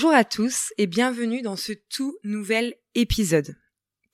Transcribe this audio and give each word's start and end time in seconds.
Bonjour 0.00 0.16
à 0.16 0.24
tous 0.24 0.72
et 0.78 0.86
bienvenue 0.86 1.42
dans 1.42 1.56
ce 1.56 1.74
tout 1.74 2.16
nouvel 2.24 2.74
épisode. 2.94 3.54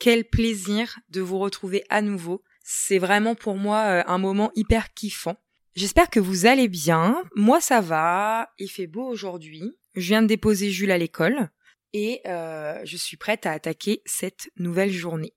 Quel 0.00 0.24
plaisir 0.24 0.98
de 1.10 1.20
vous 1.20 1.38
retrouver 1.38 1.84
à 1.90 2.02
nouveau. 2.02 2.42
C'est 2.64 2.98
vraiment 2.98 3.36
pour 3.36 3.56
moi 3.56 3.84
euh, 3.84 4.02
un 4.08 4.18
moment 4.18 4.50
hyper 4.56 4.94
kiffant. 4.94 5.36
J'espère 5.76 6.10
que 6.10 6.18
vous 6.18 6.44
allez 6.44 6.66
bien. 6.66 7.22
Moi 7.36 7.60
ça 7.60 7.80
va. 7.80 8.48
Il 8.58 8.68
fait 8.68 8.88
beau 8.88 9.06
aujourd'hui. 9.06 9.78
Je 9.94 10.08
viens 10.08 10.22
de 10.22 10.26
déposer 10.26 10.70
Jules 10.70 10.90
à 10.90 10.98
l'école 10.98 11.50
et 11.92 12.20
euh, 12.26 12.80
je 12.82 12.96
suis 12.96 13.16
prête 13.16 13.46
à 13.46 13.52
attaquer 13.52 14.02
cette 14.06 14.50
nouvelle 14.56 14.90
journée. 14.90 15.34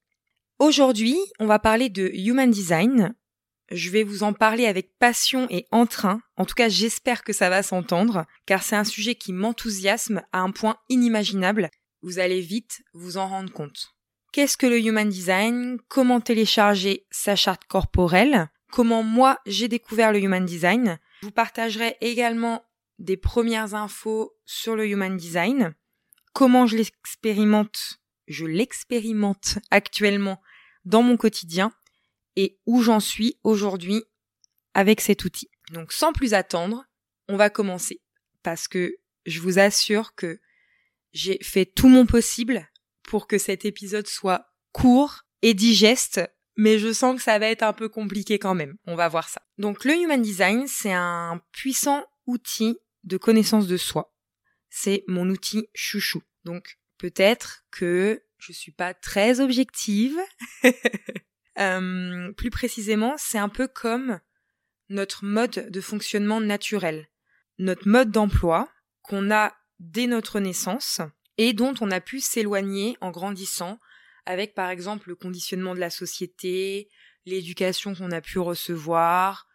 Aujourd'hui, 0.57 1.19
on 1.37 1.45
va 1.45 1.59
parler 1.59 1.89
de 1.89 2.09
Human 2.11 2.49
Design, 2.49 3.13
je 3.71 3.89
vais 3.89 4.03
vous 4.03 4.23
en 4.23 4.33
parler 4.33 4.65
avec 4.65 4.97
passion 4.97 5.47
et 5.49 5.67
entrain. 5.71 6.21
En 6.37 6.45
tout 6.45 6.55
cas, 6.55 6.69
j'espère 6.69 7.23
que 7.23 7.33
ça 7.33 7.49
va 7.49 7.63
s'entendre, 7.63 8.25
car 8.45 8.63
c'est 8.63 8.75
un 8.75 8.83
sujet 8.83 9.15
qui 9.15 9.33
m'enthousiasme 9.33 10.23
à 10.31 10.39
un 10.39 10.51
point 10.51 10.77
inimaginable. 10.89 11.69
Vous 12.01 12.19
allez 12.19 12.41
vite 12.41 12.81
vous 12.93 13.17
en 13.17 13.27
rendre 13.27 13.51
compte. 13.51 13.95
Qu'est-ce 14.31 14.57
que 14.57 14.67
le 14.67 14.79
Human 14.79 15.09
Design? 15.09 15.79
Comment 15.87 16.21
télécharger 16.21 17.05
sa 17.11 17.35
charte 17.35 17.65
corporelle? 17.67 18.49
Comment 18.71 19.03
moi 19.03 19.39
j'ai 19.45 19.67
découvert 19.67 20.11
le 20.13 20.19
Human 20.19 20.45
Design? 20.45 20.99
Je 21.21 21.25
vous 21.25 21.31
partagerai 21.31 21.97
également 22.01 22.63
des 22.99 23.17
premières 23.17 23.73
infos 23.73 24.33
sur 24.45 24.75
le 24.75 24.87
Human 24.87 25.17
Design. 25.17 25.73
Comment 26.33 26.67
je 26.67 26.77
l'expérimente? 26.77 27.99
Je 28.27 28.45
l'expérimente 28.45 29.57
actuellement 29.71 30.39
dans 30.85 31.01
mon 31.01 31.17
quotidien 31.17 31.73
et 32.39 32.57
où 32.65 32.81
j'en 32.81 33.01
suis 33.01 33.37
aujourd'hui 33.43 34.01
avec 34.73 35.01
cet 35.01 35.25
outil. 35.25 35.49
Donc 35.73 35.91
sans 35.91 36.13
plus 36.13 36.33
attendre, 36.33 36.85
on 37.27 37.35
va 37.35 37.49
commencer 37.49 38.01
parce 38.43 38.69
que 38.69 38.95
je 39.25 39.41
vous 39.41 39.59
assure 39.59 40.15
que 40.15 40.39
j'ai 41.11 41.37
fait 41.41 41.65
tout 41.65 41.89
mon 41.89 42.05
possible 42.05 42.65
pour 43.03 43.27
que 43.27 43.37
cet 43.37 43.65
épisode 43.65 44.07
soit 44.07 44.53
court 44.71 45.23
et 45.41 45.53
digeste, 45.53 46.21
mais 46.55 46.79
je 46.79 46.93
sens 46.93 47.17
que 47.17 47.21
ça 47.21 47.39
va 47.39 47.47
être 47.47 47.63
un 47.63 47.73
peu 47.73 47.89
compliqué 47.89 48.39
quand 48.39 48.55
même. 48.55 48.77
On 48.85 48.95
va 48.95 49.09
voir 49.09 49.27
ça. 49.27 49.41
Donc 49.57 49.83
le 49.83 49.95
Human 49.95 50.21
Design, 50.21 50.65
c'est 50.65 50.93
un 50.93 51.41
puissant 51.51 52.05
outil 52.25 52.77
de 53.03 53.17
connaissance 53.17 53.67
de 53.67 53.75
soi. 53.75 54.15
C'est 54.69 55.03
mon 55.07 55.29
outil 55.29 55.67
chouchou. 55.73 56.23
Donc 56.45 56.79
peut-être 56.97 57.65
que 57.69 58.23
je 58.37 58.53
suis 58.53 58.71
pas 58.71 58.93
très 58.93 59.41
objective, 59.41 60.17
Euh, 61.59 62.31
plus 62.33 62.49
précisément, 62.49 63.15
c'est 63.17 63.37
un 63.37 63.49
peu 63.49 63.67
comme 63.67 64.19
notre 64.89 65.25
mode 65.25 65.69
de 65.69 65.81
fonctionnement 65.81 66.41
naturel, 66.41 67.07
notre 67.57 67.87
mode 67.87 68.11
d'emploi 68.11 68.69
qu'on 69.01 69.31
a 69.31 69.53
dès 69.79 70.07
notre 70.07 70.39
naissance 70.39 71.01
et 71.37 71.53
dont 71.53 71.73
on 71.81 71.91
a 71.91 72.01
pu 72.01 72.19
s'éloigner 72.19 72.97
en 73.01 73.11
grandissant 73.11 73.79
avec 74.25 74.53
par 74.53 74.69
exemple 74.69 75.09
le 75.09 75.15
conditionnement 75.15 75.73
de 75.73 75.79
la 75.79 75.89
société, 75.89 76.89
l'éducation 77.25 77.95
qu'on 77.95 78.11
a 78.11 78.21
pu 78.21 78.39
recevoir, 78.39 79.47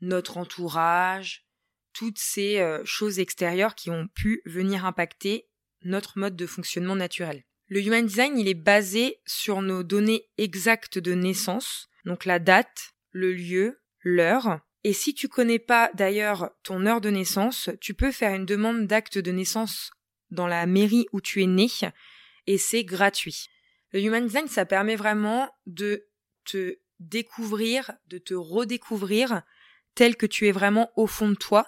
notre 0.00 0.38
entourage, 0.38 1.46
toutes 1.92 2.18
ces 2.18 2.58
euh, 2.58 2.82
choses 2.84 3.18
extérieures 3.18 3.74
qui 3.74 3.90
ont 3.90 4.08
pu 4.08 4.42
venir 4.46 4.84
impacter 4.84 5.48
notre 5.84 6.18
mode 6.18 6.36
de 6.36 6.46
fonctionnement 6.46 6.96
naturel. 6.96 7.44
Le 7.72 7.80
Human 7.80 8.04
Design, 8.04 8.38
il 8.38 8.48
est 8.48 8.54
basé 8.54 9.22
sur 9.24 9.62
nos 9.62 9.82
données 9.82 10.28
exactes 10.36 10.98
de 10.98 11.14
naissance, 11.14 11.88
donc 12.04 12.26
la 12.26 12.38
date, 12.38 12.92
le 13.12 13.32
lieu, 13.32 13.80
l'heure. 14.02 14.60
Et 14.84 14.92
si 14.92 15.14
tu 15.14 15.26
connais 15.26 15.58
pas 15.58 15.90
d'ailleurs 15.94 16.50
ton 16.64 16.84
heure 16.84 17.00
de 17.00 17.08
naissance, 17.08 17.70
tu 17.80 17.94
peux 17.94 18.12
faire 18.12 18.34
une 18.34 18.44
demande 18.44 18.86
d'acte 18.86 19.16
de 19.16 19.32
naissance 19.32 19.90
dans 20.30 20.46
la 20.46 20.66
mairie 20.66 21.06
où 21.14 21.22
tu 21.22 21.42
es 21.42 21.46
né 21.46 21.66
et 22.46 22.58
c'est 22.58 22.84
gratuit. 22.84 23.46
Le 23.92 24.02
Human 24.02 24.26
Design, 24.26 24.48
ça 24.48 24.66
permet 24.66 24.96
vraiment 24.96 25.50
de 25.64 26.06
te 26.44 26.76
découvrir, 27.00 27.90
de 28.08 28.18
te 28.18 28.34
redécouvrir 28.34 29.44
tel 29.94 30.16
que 30.16 30.26
tu 30.26 30.46
es 30.46 30.52
vraiment 30.52 30.90
au 30.94 31.06
fond 31.06 31.30
de 31.30 31.36
toi, 31.36 31.66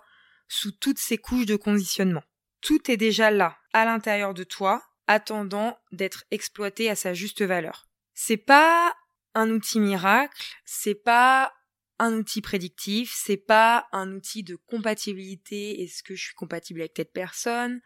sous 0.48 0.72
toutes 0.72 0.98
ces 0.98 1.16
couches 1.16 1.46
de 1.46 1.56
conditionnement. 1.56 2.24
Tout 2.60 2.90
est 2.90 2.98
déjà 2.98 3.30
là, 3.30 3.56
à 3.72 3.86
l'intérieur 3.86 4.34
de 4.34 4.44
toi, 4.44 4.82
attendant 5.06 5.78
d'être 5.92 6.24
exploité 6.30 6.90
à 6.90 6.96
sa 6.96 7.14
juste 7.14 7.42
valeur. 7.42 7.88
C'est 8.14 8.36
pas 8.36 8.94
un 9.34 9.50
outil 9.50 9.80
miracle, 9.80 10.54
c'est 10.64 10.94
pas 10.94 11.52
un 11.98 12.14
outil 12.14 12.40
prédictif, 12.40 13.12
c'est 13.14 13.36
pas 13.36 13.86
un 13.92 14.12
outil 14.12 14.42
de 14.42 14.56
compatibilité, 14.56 15.82
est-ce 15.82 16.02
que 16.02 16.14
je 16.14 16.24
suis 16.24 16.34
compatible 16.34 16.80
avec 16.80 16.94
cette 16.96 17.12
personne, 17.12 17.80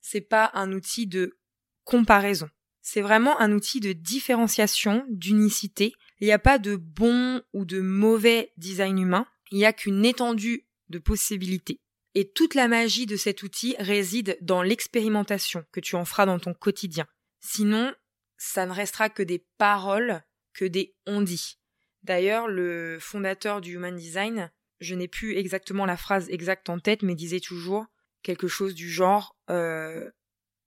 c'est 0.00 0.20
pas 0.20 0.50
un 0.54 0.72
outil 0.72 1.06
de 1.06 1.38
comparaison. 1.84 2.48
C'est 2.80 3.00
vraiment 3.00 3.38
un 3.40 3.52
outil 3.52 3.80
de 3.80 3.92
différenciation, 3.92 5.04
d'unicité. 5.10 5.92
Il 6.20 6.26
n'y 6.26 6.32
a 6.32 6.38
pas 6.38 6.58
de 6.58 6.76
bon 6.76 7.42
ou 7.52 7.64
de 7.64 7.80
mauvais 7.80 8.52
design 8.56 8.98
humain, 8.98 9.26
il 9.50 9.58
n'y 9.58 9.66
a 9.66 9.72
qu'une 9.72 10.04
étendue 10.04 10.66
de 10.88 10.98
possibilités. 10.98 11.80
Et 12.18 12.28
toute 12.28 12.56
la 12.56 12.66
magie 12.66 13.06
de 13.06 13.16
cet 13.16 13.44
outil 13.44 13.76
réside 13.78 14.36
dans 14.40 14.60
l'expérimentation 14.60 15.64
que 15.70 15.78
tu 15.78 15.94
en 15.94 16.04
feras 16.04 16.26
dans 16.26 16.40
ton 16.40 16.52
quotidien. 16.52 17.06
Sinon, 17.38 17.94
ça 18.36 18.66
ne 18.66 18.72
restera 18.72 19.08
que 19.08 19.22
des 19.22 19.46
paroles, 19.56 20.24
que 20.52 20.64
des 20.64 20.96
on-dit. 21.06 21.60
D'ailleurs, 22.02 22.48
le 22.48 22.98
fondateur 23.00 23.60
du 23.60 23.74
Human 23.74 23.94
Design, 23.94 24.50
je 24.80 24.96
n'ai 24.96 25.06
plus 25.06 25.36
exactement 25.36 25.86
la 25.86 25.96
phrase 25.96 26.28
exacte 26.28 26.68
en 26.70 26.80
tête, 26.80 27.02
mais 27.02 27.14
disait 27.14 27.38
toujours 27.38 27.86
quelque 28.24 28.48
chose 28.48 28.74
du 28.74 28.90
genre 28.90 29.36
euh, 29.48 30.10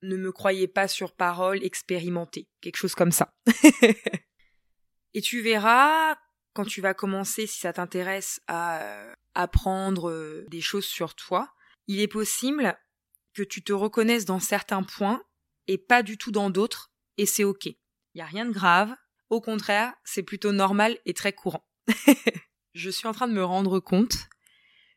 ne 0.03 0.15
me 0.15 0.31
croyez 0.31 0.69
pas 0.69 0.87
sur 0.87 1.13
parole, 1.13 1.65
expérimentez, 1.65 2.47
quelque 2.61 2.77
chose 2.77 2.95
comme 2.95 3.11
ça. 3.11 3.33
Et 5.13 5.19
tu 5.19 5.41
verras 5.41 6.15
quand 6.53 6.63
tu 6.63 6.79
vas 6.79 6.93
commencer, 6.93 7.45
si 7.45 7.59
ça 7.59 7.73
t'intéresse 7.73 8.39
à 8.47 9.13
apprendre 9.35 10.09
euh, 10.09 10.45
des 10.49 10.61
choses 10.61 10.85
sur 10.85 11.15
toi, 11.15 11.53
il 11.87 11.99
est 11.99 12.07
possible 12.07 12.77
que 13.33 13.43
tu 13.43 13.63
te 13.63 13.73
reconnaisses 13.73 14.25
dans 14.25 14.39
certains 14.39 14.83
points 14.83 15.23
et 15.67 15.77
pas 15.77 16.03
du 16.03 16.17
tout 16.17 16.31
dans 16.31 16.49
d'autres, 16.49 16.91
et 17.17 17.25
c'est 17.25 17.43
ok. 17.43 17.65
Il 17.65 17.77
n'y 18.15 18.21
a 18.21 18.25
rien 18.25 18.45
de 18.45 18.51
grave, 18.51 18.93
au 19.29 19.39
contraire, 19.39 19.93
c'est 20.03 20.23
plutôt 20.23 20.51
normal 20.51 20.97
et 21.05 21.13
très 21.13 21.33
courant. 21.33 21.65
je 22.73 22.89
suis 22.89 23.07
en 23.07 23.13
train 23.13 23.27
de 23.27 23.33
me 23.33 23.43
rendre 23.43 23.79
compte 23.79 24.15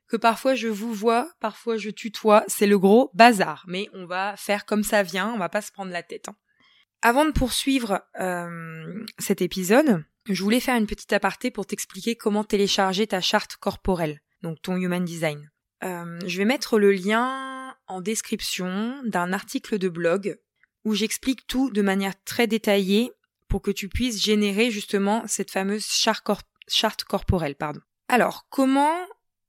que 0.08 0.16
parfois 0.16 0.54
je 0.54 0.68
vous 0.68 0.92
vois, 0.92 1.30
parfois 1.40 1.76
je 1.76 1.90
tutoie, 1.90 2.44
c'est 2.48 2.66
le 2.66 2.78
gros 2.78 3.10
bazar, 3.14 3.64
mais 3.68 3.88
on 3.92 4.06
va 4.06 4.36
faire 4.36 4.66
comme 4.66 4.82
ça 4.82 5.02
vient, 5.02 5.32
on 5.32 5.38
va 5.38 5.48
pas 5.48 5.62
se 5.62 5.72
prendre 5.72 5.92
la 5.92 6.02
tête. 6.02 6.28
Hein. 6.28 6.36
Avant 7.02 7.24
de 7.24 7.32
poursuivre 7.32 8.02
euh, 8.20 9.04
cet 9.18 9.42
épisode, 9.42 10.04
je 10.28 10.42
voulais 10.42 10.60
faire 10.60 10.76
une 10.76 10.86
petite 10.86 11.12
aparté 11.12 11.50
pour 11.50 11.66
t'expliquer 11.66 12.16
comment 12.16 12.44
télécharger 12.44 13.06
ta 13.06 13.20
charte 13.20 13.56
corporelle, 13.56 14.20
donc 14.44 14.62
ton 14.62 14.76
Human 14.76 15.04
Design. 15.04 15.50
Euh, 15.82 16.20
je 16.26 16.38
vais 16.38 16.44
mettre 16.44 16.78
le 16.78 16.92
lien 16.92 17.74
en 17.88 18.00
description 18.00 19.02
d'un 19.04 19.32
article 19.32 19.78
de 19.78 19.88
blog 19.88 20.38
où 20.84 20.94
j'explique 20.94 21.46
tout 21.46 21.70
de 21.70 21.82
manière 21.82 22.14
très 22.24 22.46
détaillée 22.46 23.10
pour 23.48 23.62
que 23.62 23.70
tu 23.70 23.88
puisses 23.88 24.22
générer 24.22 24.70
justement 24.70 25.24
cette 25.26 25.50
fameuse 25.50 25.86
charte, 25.86 26.26
charte 26.68 27.04
corporelle. 27.04 27.56
Pardon. 27.56 27.80
Alors, 28.08 28.46
comment 28.50 28.94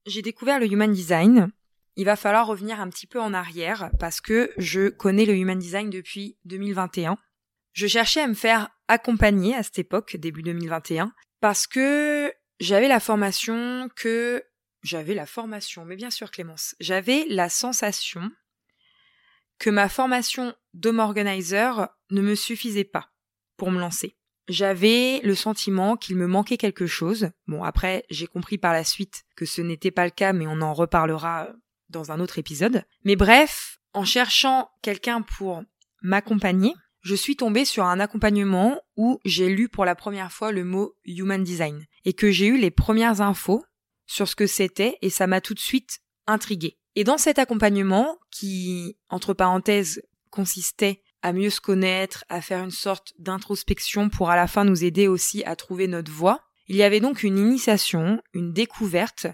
j'ai 0.06 0.22
découvert 0.22 0.58
le 0.58 0.66
Human 0.66 0.92
Design? 0.92 1.50
Il 1.96 2.04
va 2.04 2.16
falloir 2.16 2.46
revenir 2.46 2.80
un 2.80 2.88
petit 2.88 3.06
peu 3.06 3.20
en 3.20 3.32
arrière 3.32 3.90
parce 3.98 4.20
que 4.20 4.52
je 4.58 4.88
connais 4.88 5.24
le 5.24 5.34
Human 5.34 5.58
Design 5.58 5.90
depuis 5.90 6.36
2021. 6.44 7.16
Je 7.72 7.86
cherchais 7.86 8.20
à 8.20 8.26
me 8.26 8.34
faire 8.34 8.70
accompagner 8.88 9.54
à 9.54 9.62
cette 9.62 9.78
époque, 9.78 10.16
début 10.16 10.42
2021, 10.42 11.12
parce 11.40 11.66
que 11.66 12.32
j'avais 12.60 12.88
la 12.88 13.00
formation 13.00 13.90
que 13.94 14.42
j'avais 14.86 15.14
la 15.14 15.26
formation, 15.26 15.84
mais 15.84 15.96
bien 15.96 16.10
sûr 16.10 16.30
Clémence, 16.30 16.76
j'avais 16.78 17.26
la 17.28 17.48
sensation 17.48 18.30
que 19.58 19.68
ma 19.68 19.88
formation 19.88 20.54
d'home 20.74 21.00
organizer 21.00 21.88
ne 22.10 22.22
me 22.22 22.34
suffisait 22.34 22.84
pas 22.84 23.10
pour 23.56 23.70
me 23.70 23.80
lancer. 23.80 24.16
J'avais 24.48 25.20
le 25.24 25.34
sentiment 25.34 25.96
qu'il 25.96 26.16
me 26.16 26.28
manquait 26.28 26.56
quelque 26.56 26.86
chose. 26.86 27.30
Bon, 27.48 27.64
après, 27.64 28.04
j'ai 28.10 28.28
compris 28.28 28.58
par 28.58 28.72
la 28.72 28.84
suite 28.84 29.24
que 29.34 29.44
ce 29.44 29.60
n'était 29.60 29.90
pas 29.90 30.04
le 30.04 30.12
cas, 30.12 30.32
mais 30.32 30.46
on 30.46 30.60
en 30.60 30.72
reparlera 30.72 31.48
dans 31.88 32.12
un 32.12 32.20
autre 32.20 32.38
épisode. 32.38 32.84
Mais 33.04 33.16
bref, 33.16 33.80
en 33.92 34.04
cherchant 34.04 34.70
quelqu'un 34.82 35.22
pour 35.22 35.64
m'accompagner, 36.02 36.74
je 37.00 37.14
suis 37.16 37.34
tombée 37.34 37.64
sur 37.64 37.84
un 37.84 37.98
accompagnement 37.98 38.80
où 38.96 39.20
j'ai 39.24 39.48
lu 39.48 39.68
pour 39.68 39.84
la 39.84 39.96
première 39.96 40.30
fois 40.30 40.52
le 40.52 40.64
mot 40.64 40.94
Human 41.06 41.42
Design 41.42 41.86
et 42.04 42.12
que 42.12 42.30
j'ai 42.30 42.46
eu 42.46 42.58
les 42.58 42.70
premières 42.70 43.20
infos 43.20 43.64
sur 44.06 44.28
ce 44.28 44.36
que 44.36 44.46
c'était 44.46 44.98
et 45.02 45.10
ça 45.10 45.26
m'a 45.26 45.40
tout 45.40 45.54
de 45.54 45.60
suite 45.60 46.00
intriguée. 46.26 46.78
Et 46.94 47.04
dans 47.04 47.18
cet 47.18 47.38
accompagnement, 47.38 48.18
qui, 48.30 48.96
entre 49.08 49.34
parenthèses, 49.34 50.02
consistait 50.30 51.02
à 51.22 51.32
mieux 51.32 51.50
se 51.50 51.60
connaître, 51.60 52.24
à 52.28 52.40
faire 52.40 52.62
une 52.62 52.70
sorte 52.70 53.12
d'introspection 53.18 54.08
pour 54.08 54.30
à 54.30 54.36
la 54.36 54.46
fin 54.46 54.64
nous 54.64 54.84
aider 54.84 55.08
aussi 55.08 55.44
à 55.44 55.56
trouver 55.56 55.88
notre 55.88 56.12
voie, 56.12 56.42
il 56.68 56.76
y 56.76 56.82
avait 56.82 57.00
donc 57.00 57.22
une 57.22 57.38
initiation, 57.38 58.22
une 58.32 58.52
découverte 58.52 59.26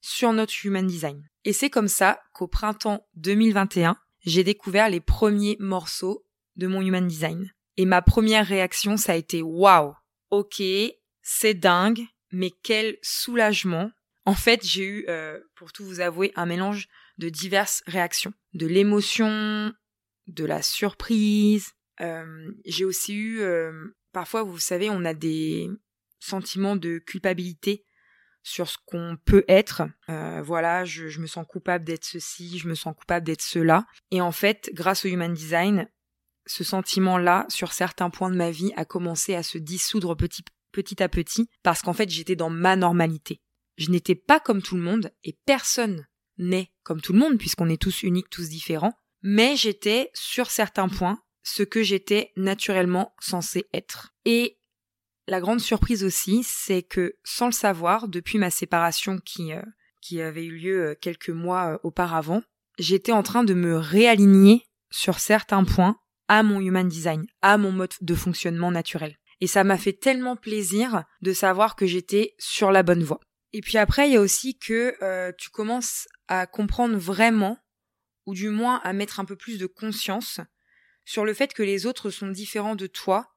sur 0.00 0.32
notre 0.32 0.54
Human 0.64 0.86
Design. 0.86 1.28
Et 1.44 1.52
c'est 1.52 1.70
comme 1.70 1.88
ça 1.88 2.20
qu'au 2.32 2.48
printemps 2.48 3.06
2021, 3.16 3.96
j'ai 4.24 4.44
découvert 4.44 4.88
les 4.88 5.00
premiers 5.00 5.56
morceaux 5.60 6.24
de 6.56 6.66
mon 6.66 6.82
Human 6.82 7.06
Design. 7.06 7.52
Et 7.76 7.84
ma 7.84 8.02
première 8.02 8.46
réaction, 8.46 8.96
ça 8.96 9.12
a 9.12 9.16
été 9.16 9.42
waouh, 9.42 9.94
ok, 10.30 10.62
c'est 11.22 11.54
dingue, 11.54 12.02
mais 12.32 12.50
quel 12.62 12.96
soulagement. 13.02 13.90
En 14.30 14.34
fait, 14.34 14.64
j'ai 14.64 14.84
eu, 14.84 15.04
euh, 15.08 15.40
pour 15.56 15.72
tout 15.72 15.84
vous 15.84 15.98
avouer, 15.98 16.30
un 16.36 16.46
mélange 16.46 16.86
de 17.18 17.28
diverses 17.28 17.82
réactions. 17.88 18.32
De 18.54 18.68
l'émotion, 18.68 19.72
de 20.28 20.44
la 20.44 20.62
surprise. 20.62 21.72
Euh, 22.00 22.52
j'ai 22.64 22.84
aussi 22.84 23.12
eu, 23.12 23.40
euh, 23.40 23.72
parfois, 24.12 24.44
vous 24.44 24.60
savez, 24.60 24.88
on 24.88 25.04
a 25.04 25.14
des 25.14 25.68
sentiments 26.20 26.76
de 26.76 26.98
culpabilité 26.98 27.84
sur 28.44 28.68
ce 28.68 28.78
qu'on 28.86 29.18
peut 29.24 29.44
être. 29.48 29.82
Voilà, 30.06 30.84
je, 30.84 31.18
me 31.18 31.26
sens 31.26 31.44
coupable 31.44 31.84
d'être 31.84 32.04
ceci, 32.04 32.56
je 32.60 32.68
me 32.68 32.76
sens 32.76 32.94
coupable 32.96 33.26
d'être 33.26 33.42
cela. 33.42 33.84
Et 34.12 34.20
en 34.20 34.30
fait, 34.30 34.70
grâce 34.74 35.04
au 35.04 35.08
Human 35.08 35.34
Design, 35.34 35.88
ce 36.46 36.62
sentiment-là, 36.62 37.46
sur 37.48 37.72
certains 37.72 38.10
points 38.10 38.30
de 38.30 38.36
ma 38.36 38.52
vie, 38.52 38.72
a 38.76 38.84
commencé 38.84 39.34
à 39.34 39.42
se 39.42 39.58
dissoudre 39.58 40.16
petit 40.16 41.02
à 41.02 41.08
petit, 41.08 41.50
parce 41.64 41.82
qu'en 41.82 41.94
fait, 41.94 42.08
j'étais 42.10 42.36
dans 42.36 42.50
ma 42.50 42.76
normalité. 42.76 43.40
Je 43.80 43.90
n'étais 43.90 44.14
pas 44.14 44.40
comme 44.40 44.60
tout 44.60 44.76
le 44.76 44.82
monde, 44.82 45.10
et 45.24 45.38
personne 45.46 46.06
n'est 46.36 46.70
comme 46.82 47.00
tout 47.00 47.14
le 47.14 47.18
monde, 47.18 47.38
puisqu'on 47.38 47.70
est 47.70 47.80
tous 47.80 48.02
uniques, 48.02 48.28
tous 48.28 48.50
différents, 48.50 48.92
mais 49.22 49.56
j'étais, 49.56 50.10
sur 50.12 50.50
certains 50.50 50.88
points, 50.88 51.18
ce 51.42 51.62
que 51.62 51.82
j'étais 51.82 52.32
naturellement 52.36 53.14
censé 53.20 53.70
être. 53.72 54.14
Et 54.26 54.58
la 55.28 55.40
grande 55.40 55.60
surprise 55.60 56.04
aussi, 56.04 56.42
c'est 56.44 56.82
que 56.82 57.16
sans 57.24 57.46
le 57.46 57.52
savoir, 57.52 58.08
depuis 58.08 58.36
ma 58.36 58.50
séparation 58.50 59.18
qui, 59.18 59.54
euh, 59.54 59.62
qui 60.02 60.20
avait 60.20 60.44
eu 60.44 60.58
lieu 60.58 60.88
euh, 60.88 60.94
quelques 60.94 61.30
mois 61.30 61.72
euh, 61.72 61.78
auparavant, 61.82 62.42
j'étais 62.78 63.12
en 63.12 63.22
train 63.22 63.44
de 63.44 63.54
me 63.54 63.78
réaligner 63.78 64.66
sur 64.90 65.18
certains 65.20 65.64
points 65.64 65.96
à 66.28 66.42
mon 66.42 66.60
human 66.60 66.86
design, 66.86 67.26
à 67.40 67.56
mon 67.56 67.72
mode 67.72 67.94
de 68.02 68.14
fonctionnement 68.14 68.70
naturel. 68.70 69.16
Et 69.40 69.46
ça 69.46 69.64
m'a 69.64 69.78
fait 69.78 69.94
tellement 69.94 70.36
plaisir 70.36 71.04
de 71.22 71.32
savoir 71.32 71.76
que 71.76 71.86
j'étais 71.86 72.34
sur 72.38 72.70
la 72.72 72.82
bonne 72.82 73.02
voie. 73.02 73.20
Et 73.52 73.60
puis 73.60 73.78
après, 73.78 74.08
il 74.08 74.12
y 74.12 74.16
a 74.16 74.20
aussi 74.20 74.58
que 74.58 75.32
tu 75.32 75.50
commences 75.50 76.08
à 76.28 76.46
comprendre 76.46 76.96
vraiment, 76.96 77.58
ou 78.26 78.34
du 78.34 78.50
moins 78.50 78.80
à 78.84 78.92
mettre 78.92 79.18
un 79.18 79.24
peu 79.24 79.36
plus 79.36 79.58
de 79.58 79.66
conscience 79.66 80.40
sur 81.04 81.24
le 81.24 81.34
fait 81.34 81.52
que 81.52 81.62
les 81.62 81.86
autres 81.86 82.10
sont 82.10 82.28
différents 82.28 82.76
de 82.76 82.86
toi 82.86 83.34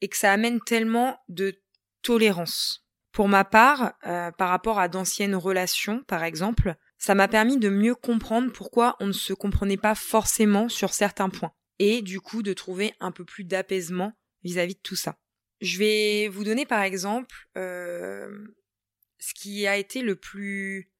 et 0.00 0.08
que 0.08 0.16
ça 0.16 0.32
amène 0.32 0.60
tellement 0.60 1.18
de 1.28 1.60
tolérance. 2.02 2.86
Pour 3.12 3.28
ma 3.28 3.44
part, 3.44 3.94
euh, 4.06 4.30
par 4.30 4.48
rapport 4.48 4.78
à 4.78 4.88
d'anciennes 4.88 5.34
relations, 5.34 6.04
par 6.04 6.22
exemple, 6.22 6.76
ça 6.98 7.14
m'a 7.14 7.28
permis 7.28 7.58
de 7.58 7.68
mieux 7.68 7.94
comprendre 7.94 8.52
pourquoi 8.52 8.96
on 9.00 9.08
ne 9.08 9.12
se 9.12 9.32
comprenait 9.32 9.76
pas 9.76 9.94
forcément 9.94 10.68
sur 10.68 10.94
certains 10.94 11.28
points, 11.28 11.52
et 11.78 12.00
du 12.00 12.20
coup 12.20 12.42
de 12.42 12.52
trouver 12.52 12.94
un 13.00 13.10
peu 13.10 13.24
plus 13.24 13.44
d'apaisement 13.44 14.12
vis-à-vis 14.44 14.74
de 14.74 14.80
tout 14.80 14.96
ça. 14.96 15.16
Je 15.60 15.78
vais 15.78 16.28
vous 16.28 16.44
donner 16.44 16.64
par 16.64 16.82
exemple 16.82 17.34
euh, 17.56 18.30
ce 19.18 19.34
qui 19.34 19.66
a 19.66 19.76
été 19.76 20.02
le 20.02 20.16
plus 20.16 20.90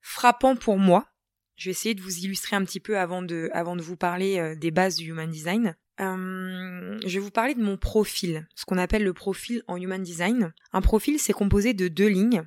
frappant 0.00 0.56
pour 0.56 0.78
moi. 0.78 1.08
Je 1.56 1.66
vais 1.66 1.70
essayer 1.70 1.94
de 1.94 2.02
vous 2.02 2.18
illustrer 2.18 2.56
un 2.56 2.64
petit 2.64 2.80
peu 2.80 2.98
avant 2.98 3.22
de, 3.22 3.48
avant 3.52 3.76
de 3.76 3.82
vous 3.82 3.96
parler 3.96 4.38
euh, 4.38 4.54
des 4.54 4.70
bases 4.70 4.96
du 4.96 5.08
Human 5.08 5.30
Design. 5.30 5.76
Euh, 6.00 6.98
je 7.06 7.14
vais 7.14 7.20
vous 7.20 7.30
parler 7.30 7.54
de 7.54 7.62
mon 7.62 7.76
profil, 7.76 8.48
ce 8.56 8.64
qu'on 8.64 8.78
appelle 8.78 9.04
le 9.04 9.12
profil 9.12 9.62
en 9.68 9.76
Human 9.76 10.02
Design. 10.02 10.52
Un 10.72 10.80
profil, 10.80 11.18
c'est 11.18 11.32
composé 11.32 11.72
de 11.72 11.88
deux 11.88 12.08
lignes. 12.08 12.44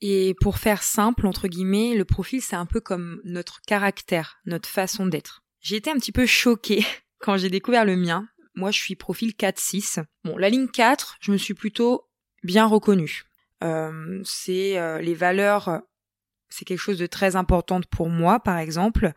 Et 0.00 0.34
pour 0.40 0.58
faire 0.58 0.82
simple, 0.82 1.26
entre 1.26 1.48
guillemets, 1.48 1.94
le 1.94 2.04
profil, 2.04 2.40
c'est 2.40 2.56
un 2.56 2.66
peu 2.66 2.80
comme 2.80 3.20
notre 3.24 3.60
caractère, 3.62 4.40
notre 4.46 4.68
façon 4.68 5.06
d'être. 5.06 5.42
J'ai 5.60 5.76
été 5.76 5.90
un 5.90 5.96
petit 5.96 6.12
peu 6.12 6.24
choquée 6.24 6.84
quand 7.18 7.36
j'ai 7.36 7.50
découvert 7.50 7.84
le 7.84 7.96
mien. 7.96 8.28
Moi, 8.54 8.70
je 8.70 8.78
suis 8.78 8.96
profil 8.96 9.32
4-6. 9.38 10.02
Bon, 10.24 10.36
la 10.36 10.48
ligne 10.48 10.68
4, 10.68 11.18
je 11.20 11.32
me 11.32 11.36
suis 11.36 11.54
plutôt 11.54 12.08
bien 12.42 12.66
reconnue. 12.66 13.27
Euh, 13.64 14.20
c'est 14.24 14.78
euh, 14.78 14.98
les 15.00 15.14
valeurs, 15.14 15.82
c'est 16.48 16.64
quelque 16.64 16.78
chose 16.78 16.98
de 16.98 17.06
très 17.06 17.36
important 17.36 17.80
pour 17.90 18.08
moi, 18.08 18.40
par 18.40 18.58
exemple. 18.58 19.12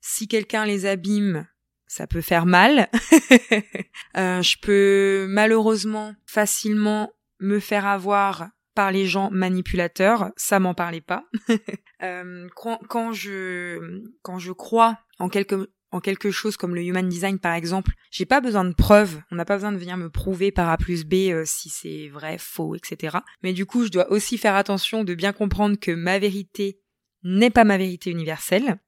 Si 0.00 0.28
quelqu'un 0.28 0.64
les 0.64 0.86
abîme, 0.86 1.46
ça 1.86 2.06
peut 2.06 2.20
faire 2.20 2.46
mal. 2.46 2.88
euh, 4.16 4.42
je 4.42 4.56
peux 4.60 5.26
malheureusement 5.28 6.14
facilement 6.26 7.12
me 7.40 7.60
faire 7.60 7.86
avoir 7.86 8.48
par 8.74 8.90
les 8.90 9.06
gens 9.06 9.30
manipulateurs, 9.30 10.32
ça 10.36 10.58
m'en 10.58 10.74
parlait 10.74 11.00
pas. 11.00 11.24
euh, 12.02 12.48
quand, 12.56 13.12
je 13.12 14.02
quand 14.22 14.38
je 14.38 14.52
crois 14.52 14.98
en 15.18 15.28
quelque 15.28 15.70
en 15.94 16.00
quelque 16.00 16.32
chose 16.32 16.56
comme 16.56 16.74
le 16.74 16.82
human 16.82 17.08
design 17.08 17.38
par 17.38 17.54
exemple, 17.54 17.92
j'ai 18.10 18.26
pas 18.26 18.40
besoin 18.40 18.64
de 18.64 18.74
preuves, 18.74 19.20
on 19.30 19.36
n'a 19.36 19.44
pas 19.44 19.54
besoin 19.54 19.70
de 19.70 19.76
venir 19.76 19.96
me 19.96 20.10
prouver 20.10 20.50
par 20.50 20.68
A 20.68 20.76
plus 20.76 21.04
B 21.04 21.14
euh, 21.30 21.44
si 21.46 21.68
c'est 21.68 22.08
vrai, 22.08 22.36
faux, 22.36 22.74
etc. 22.74 23.18
Mais 23.44 23.52
du 23.52 23.64
coup, 23.64 23.84
je 23.84 23.90
dois 23.90 24.10
aussi 24.10 24.36
faire 24.36 24.56
attention 24.56 25.04
de 25.04 25.14
bien 25.14 25.32
comprendre 25.32 25.78
que 25.78 25.92
ma 25.92 26.18
vérité 26.18 26.80
n'est 27.22 27.50
pas 27.50 27.62
ma 27.62 27.78
vérité 27.78 28.10
universelle. 28.10 28.80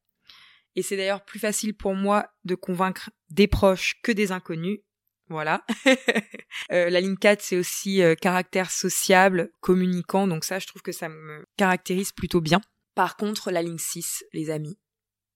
Et 0.75 0.82
c'est 0.82 0.97
d'ailleurs 0.97 1.25
plus 1.25 1.38
facile 1.38 1.76
pour 1.76 1.94
moi 1.94 2.26
de 2.44 2.56
convaincre 2.56 3.11
des 3.31 3.47
proches 3.47 4.00
que 4.02 4.11
des 4.11 4.32
inconnus. 4.32 4.81
Voilà. 5.29 5.64
euh, 6.73 6.91
la 6.91 7.00
ligne 7.00 7.17
4, 7.17 7.41
c'est 7.41 7.56
aussi 7.56 8.02
euh, 8.02 8.17
caractère 8.17 8.73
sociable, 8.73 9.52
communicant, 9.61 10.26
donc 10.26 10.43
ça, 10.43 10.59
je 10.59 10.67
trouve 10.67 10.82
que 10.82 10.93
ça 10.93 11.09
me 11.09 11.47
caractérise 11.56 12.11
plutôt 12.11 12.41
bien. 12.41 12.61
Par 12.97 13.17
contre, 13.17 13.52
la 13.52 13.62
ligne 13.62 13.79
6, 13.79 14.25
les 14.32 14.50
amis, 14.50 14.76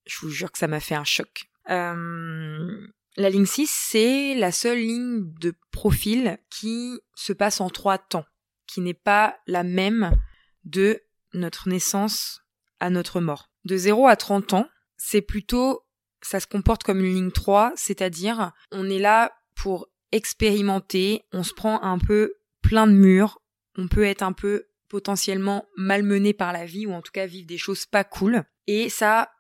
je 0.07 0.19
vous 0.23 0.31
jure 0.31 0.51
que 0.51 0.59
ça 0.59 0.67
m'a 0.67 0.81
fait 0.81 0.97
un 0.97 1.05
choc. 1.05 1.50
Euh, 1.71 2.87
la 3.17 3.31
ligne 3.31 3.47
6, 3.47 3.71
c'est 3.71 4.35
la 4.35 4.53
seule 4.53 4.79
ligne 4.79 5.33
de 5.41 5.55
profil 5.73 6.39
qui 6.51 7.01
se 7.15 7.33
passe 7.33 7.61
en 7.61 7.71
trois 7.71 7.99
temps, 7.99 8.25
qui 8.67 8.81
n'est 8.81 8.95
pas 8.95 9.39
la 9.47 9.63
même 9.63 10.13
de 10.65 11.01
notre 11.35 11.69
naissance 11.69 12.41
à 12.79 12.91
notre 12.91 13.21
mort. 13.21 13.51
De 13.65 13.77
0 13.77 14.07
à 14.07 14.17
30 14.17 14.55
ans, 14.55 14.69
c'est 14.97 15.23
plutôt, 15.23 15.83
ça 16.23 16.41
se 16.41 16.47
comporte 16.47 16.83
comme 16.83 17.01
une 17.01 17.15
ligne 17.15 17.31
3, 17.31 17.73
c'est-à-dire 17.77 18.53
on 18.71 18.89
est 18.89 18.99
là 18.99 19.33
pour 19.55 19.89
expérimenter, 20.13 21.25
on 21.33 21.43
se 21.43 21.55
prend 21.55 21.83
un 21.83 21.99
peu 21.99 22.35
plein 22.63 22.87
de 22.87 22.93
murs, 22.93 23.41
on 23.77 23.89
peut 23.89 24.05
être 24.05 24.23
un 24.23 24.33
peu 24.33 24.67
potentiellement 24.89 25.67
malmené 25.77 26.33
par 26.33 26.53
la 26.53 26.65
vie 26.65 26.87
ou 26.87 26.93
en 26.93 27.03
tout 27.03 27.13
cas 27.13 27.27
vivre 27.27 27.47
des 27.47 27.59
choses 27.59 27.87
pas 27.87 28.05
cool. 28.05 28.45
Et 28.67 28.89
ça, 28.89 29.31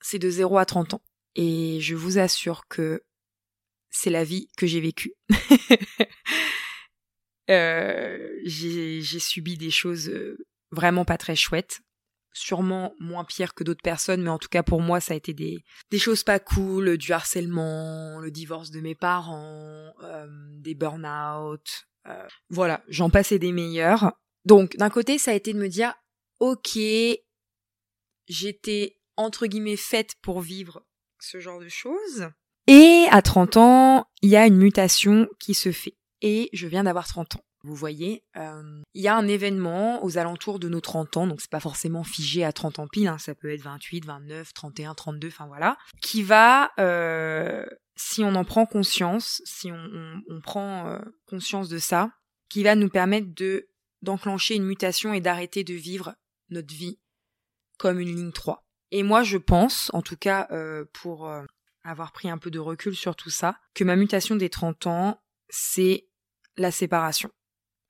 c'est 0.00 0.18
de 0.18 0.30
0 0.30 0.58
à 0.58 0.64
30 0.64 0.94
ans. 0.94 1.02
Et 1.34 1.80
je 1.80 1.94
vous 1.94 2.18
assure 2.18 2.66
que 2.68 3.02
c'est 3.90 4.10
la 4.10 4.24
vie 4.24 4.48
que 4.56 4.66
j'ai 4.66 4.80
vécue. 4.80 5.14
euh, 7.50 8.30
j'ai 8.44 9.02
subi 9.02 9.56
des 9.56 9.70
choses 9.70 10.08
euh, 10.08 10.38
vraiment 10.70 11.04
pas 11.04 11.18
très 11.18 11.36
chouettes 11.36 11.80
sûrement 12.32 12.94
moins 13.00 13.24
pire 13.24 13.54
que 13.54 13.64
d'autres 13.64 13.82
personnes, 13.82 14.22
mais 14.22 14.30
en 14.30 14.38
tout 14.38 14.48
cas 14.48 14.62
pour 14.62 14.80
moi 14.80 15.00
ça 15.00 15.14
a 15.14 15.16
été 15.16 15.34
des, 15.34 15.64
des 15.90 15.98
choses 15.98 16.22
pas 16.22 16.38
cool, 16.38 16.96
du 16.96 17.12
harcèlement, 17.12 18.18
le 18.20 18.30
divorce 18.30 18.70
de 18.70 18.80
mes 18.80 18.94
parents, 18.94 19.92
euh, 20.02 20.26
des 20.58 20.74
burn-out, 20.74 21.86
voilà, 22.48 22.82
j'en 22.88 23.10
passais 23.10 23.38
des 23.38 23.52
meilleurs. 23.52 24.12
Donc 24.44 24.76
d'un 24.76 24.90
côté 24.90 25.18
ça 25.18 25.32
a 25.32 25.34
été 25.34 25.52
de 25.52 25.58
me 25.58 25.68
dire, 25.68 25.94
ok, 26.38 26.78
j'étais 28.28 28.98
entre 29.16 29.46
guillemets 29.46 29.76
faite 29.76 30.14
pour 30.22 30.40
vivre 30.40 30.86
ce 31.22 31.40
genre 31.40 31.60
de 31.60 31.68
choses. 31.68 32.28
Et 32.66 33.06
à 33.10 33.22
30 33.22 33.56
ans, 33.56 34.06
il 34.22 34.30
y 34.30 34.36
a 34.36 34.46
une 34.46 34.56
mutation 34.56 35.28
qui 35.38 35.54
se 35.54 35.72
fait. 35.72 35.94
Et 36.22 36.50
je 36.52 36.66
viens 36.66 36.84
d'avoir 36.84 37.06
30 37.06 37.36
ans. 37.36 37.44
Vous 37.62 37.74
voyez, 37.74 38.24
euh, 38.36 38.80
il 38.94 39.02
y 39.02 39.08
a 39.08 39.14
un 39.14 39.28
événement 39.28 40.02
aux 40.02 40.16
alentours 40.16 40.58
de 40.58 40.68
nos 40.68 40.80
30 40.80 41.16
ans, 41.18 41.26
donc 41.26 41.42
c'est 41.42 41.50
pas 41.50 41.60
forcément 41.60 42.04
figé 42.04 42.42
à 42.42 42.52
30 42.52 42.78
ans 42.78 42.88
pile, 42.88 43.08
hein, 43.08 43.18
ça 43.18 43.34
peut 43.34 43.52
être 43.52 43.62
28, 43.62 44.06
29, 44.06 44.54
31, 44.54 44.94
32, 44.94 45.28
enfin 45.28 45.46
voilà, 45.46 45.76
qui 46.00 46.22
va, 46.22 46.70
euh, 46.78 47.66
si 47.96 48.24
on 48.24 48.34
en 48.34 48.44
prend 48.44 48.64
conscience, 48.64 49.42
si 49.44 49.70
on, 49.70 50.40
prend 50.42 50.86
euh, 50.88 50.98
conscience 51.26 51.68
de 51.68 51.78
ça, 51.78 52.12
qui 52.48 52.62
va 52.62 52.74
nous 52.74 52.88
permettre 52.88 53.28
de 53.34 53.68
d'enclencher 54.00 54.54
une 54.54 54.64
mutation 54.64 55.12
et 55.12 55.20
d'arrêter 55.20 55.62
de 55.62 55.74
vivre 55.74 56.14
notre 56.48 56.74
vie 56.74 56.98
comme 57.76 58.00
une 58.00 58.16
ligne 58.16 58.32
3. 58.32 58.64
Et 58.90 59.02
moi 59.02 59.22
je 59.22 59.38
pense, 59.38 59.90
en 59.94 60.02
tout 60.02 60.16
cas 60.16 60.48
euh, 60.50 60.84
pour 60.92 61.28
euh, 61.28 61.42
avoir 61.84 62.12
pris 62.12 62.28
un 62.28 62.38
peu 62.38 62.50
de 62.50 62.58
recul 62.58 62.94
sur 62.94 63.16
tout 63.16 63.30
ça, 63.30 63.56
que 63.74 63.84
ma 63.84 63.96
mutation 63.96 64.36
des 64.36 64.50
30 64.50 64.86
ans, 64.86 65.22
c'est 65.48 66.08
la 66.56 66.70
séparation 66.70 67.30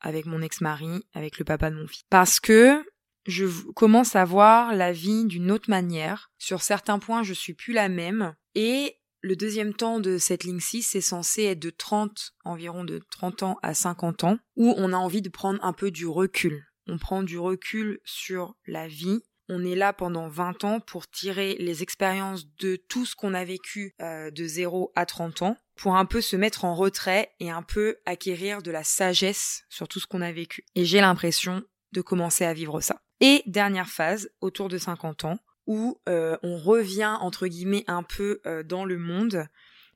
avec 0.01 0.27
mon 0.27 0.41
ex-mari, 0.41 1.05
avec 1.13 1.39
le 1.39 1.45
papa 1.45 1.71
de 1.71 1.77
mon 1.77 1.87
fils. 1.87 2.05
Parce 2.09 2.41
que 2.41 2.83
je 3.27 3.47
commence 3.73 4.17
à 4.17 4.25
voir 4.25 4.75
la 4.75 4.93
vie 4.93 5.27
d'une 5.27 5.51
autre 5.51 5.69
manière. 5.69 6.31
Sur 6.39 6.63
certains 6.63 6.99
points, 6.99 7.23
je 7.23 7.35
suis 7.35 7.53
plus 7.53 7.75
la 7.75 7.89
même. 7.89 8.35
Et 8.55 8.97
le 9.21 9.37
deuxième 9.37 9.75
temps 9.75 10.01
de 10.01 10.17
cette 10.17 10.45
ligne 10.45 10.61
6 10.61 10.83
c'est 10.83 11.01
censé 11.03 11.45
être 11.45 11.59
de 11.59 11.71
30, 11.71 12.33
environ 12.45 12.85
de 12.85 13.01
30 13.11 13.43
ans 13.43 13.59
à 13.63 13.75
50 13.75 14.25
ans, 14.25 14.39
où 14.57 14.75
on 14.79 14.93
a 14.93 14.97
envie 14.97 15.23
de 15.23 15.29
prendre 15.29 15.63
un 15.63 15.75
peu 15.75 15.91
du 15.91 16.07
recul. 16.07 16.65
On 16.87 16.99
prend 16.99 17.23
du 17.23 17.39
recul 17.39 18.01
sur 18.05 18.57
la 18.67 18.89
vie, 18.89 19.21
on 19.51 19.65
est 19.65 19.75
là 19.75 19.93
pendant 19.93 20.29
20 20.29 20.65
ans 20.65 20.81
pour 20.81 21.11
tirer 21.11 21.57
les 21.59 21.83
expériences 21.83 22.47
de 22.59 22.77
tout 22.77 23.05
ce 23.05 23.17
qu'on 23.17 23.35
a 23.35 23.45
vécu 23.45 23.95
euh, 24.01 24.31
de 24.31 24.47
0 24.47 24.93
à 24.95 25.05
30 25.07 25.43
ans, 25.43 25.57
pour 25.75 25.97
un 25.97 26.05
peu 26.05 26.21
se 26.21 26.37
mettre 26.37 26.65
en 26.65 26.75
retrait 26.75 27.33
et 27.41 27.51
un 27.51 27.63
peu 27.63 27.97
acquérir 28.07 28.63
de 28.63 28.71
la 28.71 28.85
sagesse 28.85 29.65
sur 29.69 29.89
tout 29.89 29.99
ce 29.99 30.07
qu'on 30.07 30.23
a 30.23 30.31
vécu. 30.31 30.65
Et 30.77 30.85
j'ai 30.85 31.01
l'impression 31.01 31.65
de 31.93 32.01
commencer 32.01 32.45
à 32.45 32.55
vivre 32.55 32.81
ça. 32.81 33.03
Et 33.21 33.43
dernière 33.47 33.89
phase, 33.89 34.31
autour 34.41 34.69
de 34.69 34.79
50 34.79 35.25
ans, 35.25 35.39
où 35.67 36.01
euh, 36.09 36.37
on 36.43 36.57
revient 36.57 37.17
entre 37.21 37.49
guillemets 37.49 37.85
un 37.89 38.05
peu 38.05 38.41
euh, 38.47 38.63
dans 38.63 38.85
le 38.85 38.99
monde 38.99 39.47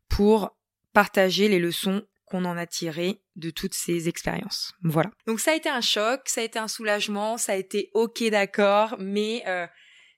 pour 0.09 0.57
partager 0.93 1.49
les 1.49 1.61
leçons 1.61 2.03
qu'on 2.27 2.45
en 2.45 2.57
a 2.57 2.67
tirées 2.67 3.23
de 3.37 3.51
toutes 3.51 3.75
ces 3.75 4.09
expériences. 4.09 4.73
Voilà. 4.83 5.11
Donc 5.27 5.41
ça 5.41 5.53
a 5.53 5.55
été 5.55 5.69
un 5.69 5.81
choc, 5.81 6.23
ça 6.27 6.41
a 6.41 6.45
été 6.45 6.59
un 6.59 6.69
soulagement, 6.69 7.37
ça 7.37 7.53
a 7.53 7.57
été 7.57 7.91
ok 7.95 8.23
d'accord, 8.31 8.97
mais 8.99 9.43
euh, 9.47 9.67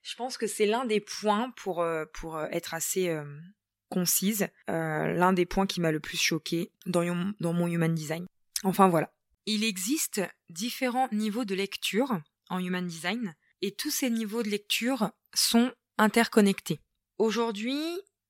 je 0.02 0.14
pense 0.16 0.36
que 0.36 0.46
c'est 0.46 0.66
l'un 0.66 0.84
des 0.84 1.00
points 1.00 1.50
pour 1.56 1.84
pour 2.14 2.40
être 2.52 2.74
assez 2.74 3.14
concise, 3.88 4.48
l'un 4.68 5.32
des 5.32 5.46
points 5.46 5.66
qui 5.66 5.80
m'a 5.80 5.92
le 5.92 6.00
plus 6.00 6.20
choqué 6.20 6.70
dans, 6.86 7.32
dans 7.40 7.52
mon 7.52 7.66
human 7.66 7.94
design. 7.94 8.26
Enfin 8.64 8.88
voilà. 8.88 9.12
Il 9.46 9.64
existe 9.64 10.22
différents 10.50 11.08
niveaux 11.12 11.44
de 11.44 11.54
lecture 11.54 12.20
en 12.50 12.58
human 12.58 12.86
design 12.86 13.34
et 13.62 13.74
tous 13.74 13.90
ces 13.90 14.10
niveaux 14.10 14.42
de 14.42 14.48
lecture 14.48 15.10
sont 15.34 15.72
interconnectés. 15.98 16.80
Aujourd'hui, 17.18 17.80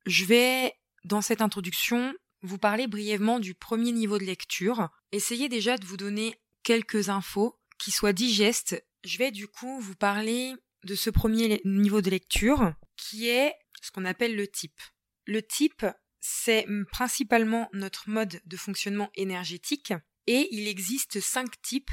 je 0.06 0.24
vais, 0.24 0.74
dans 1.04 1.20
cette 1.20 1.40
introduction, 1.40 2.14
vous 2.42 2.58
parler 2.58 2.86
brièvement 2.86 3.38
du 3.38 3.54
premier 3.54 3.92
niveau 3.92 4.18
de 4.18 4.24
lecture. 4.24 4.88
Essayez 5.12 5.48
déjà 5.48 5.76
de 5.76 5.86
vous 5.86 5.96
donner 5.96 6.40
quelques 6.62 7.08
infos 7.08 7.58
qui 7.78 7.90
soient 7.90 8.12
digestes. 8.12 8.84
Je 9.04 9.18
vais 9.18 9.30
du 9.30 9.48
coup 9.48 9.80
vous 9.80 9.94
parler 9.94 10.54
de 10.84 10.94
ce 10.94 11.10
premier 11.10 11.60
niveau 11.64 12.00
de 12.00 12.10
lecture 12.10 12.74
qui 12.96 13.28
est 13.28 13.54
ce 13.82 13.90
qu'on 13.90 14.04
appelle 14.04 14.36
le 14.36 14.48
type. 14.48 14.80
Le 15.26 15.42
type, 15.42 15.86
c'est 16.20 16.66
principalement 16.92 17.68
notre 17.72 18.08
mode 18.08 18.40
de 18.44 18.56
fonctionnement 18.56 19.10
énergétique 19.14 19.92
et 20.26 20.48
il 20.50 20.66
existe 20.68 21.20
cinq 21.20 21.60
types 21.62 21.90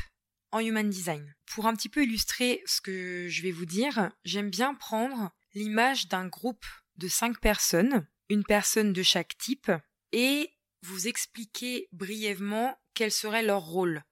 en 0.52 0.60
Human 0.60 0.90
Design. 0.90 1.34
Pour 1.46 1.66
un 1.66 1.76
petit 1.76 1.90
peu 1.90 2.04
illustrer 2.04 2.62
ce 2.66 2.82
que 2.82 3.28
je 3.28 3.42
vais 3.42 3.52
vous 3.52 3.66
dire, 3.66 4.12
j'aime 4.24 4.50
bien 4.50 4.76
prendre 4.76 5.32
l'image 5.54 6.08
d'un 6.08 6.28
groupe 6.28 6.66
de 6.98 7.08
cinq 7.08 7.40
personnes, 7.40 8.08
une 8.30 8.44
personne 8.44 8.94
de 8.94 9.04
chaque 9.04 9.38
type, 9.38 9.72
et 10.14 10.54
vous 10.84 11.08
expliquer 11.08 11.90
brièvement 11.92 12.78
quel 12.94 13.12
serait 13.12 13.44
leur 13.44 13.62
rôle 13.62 14.04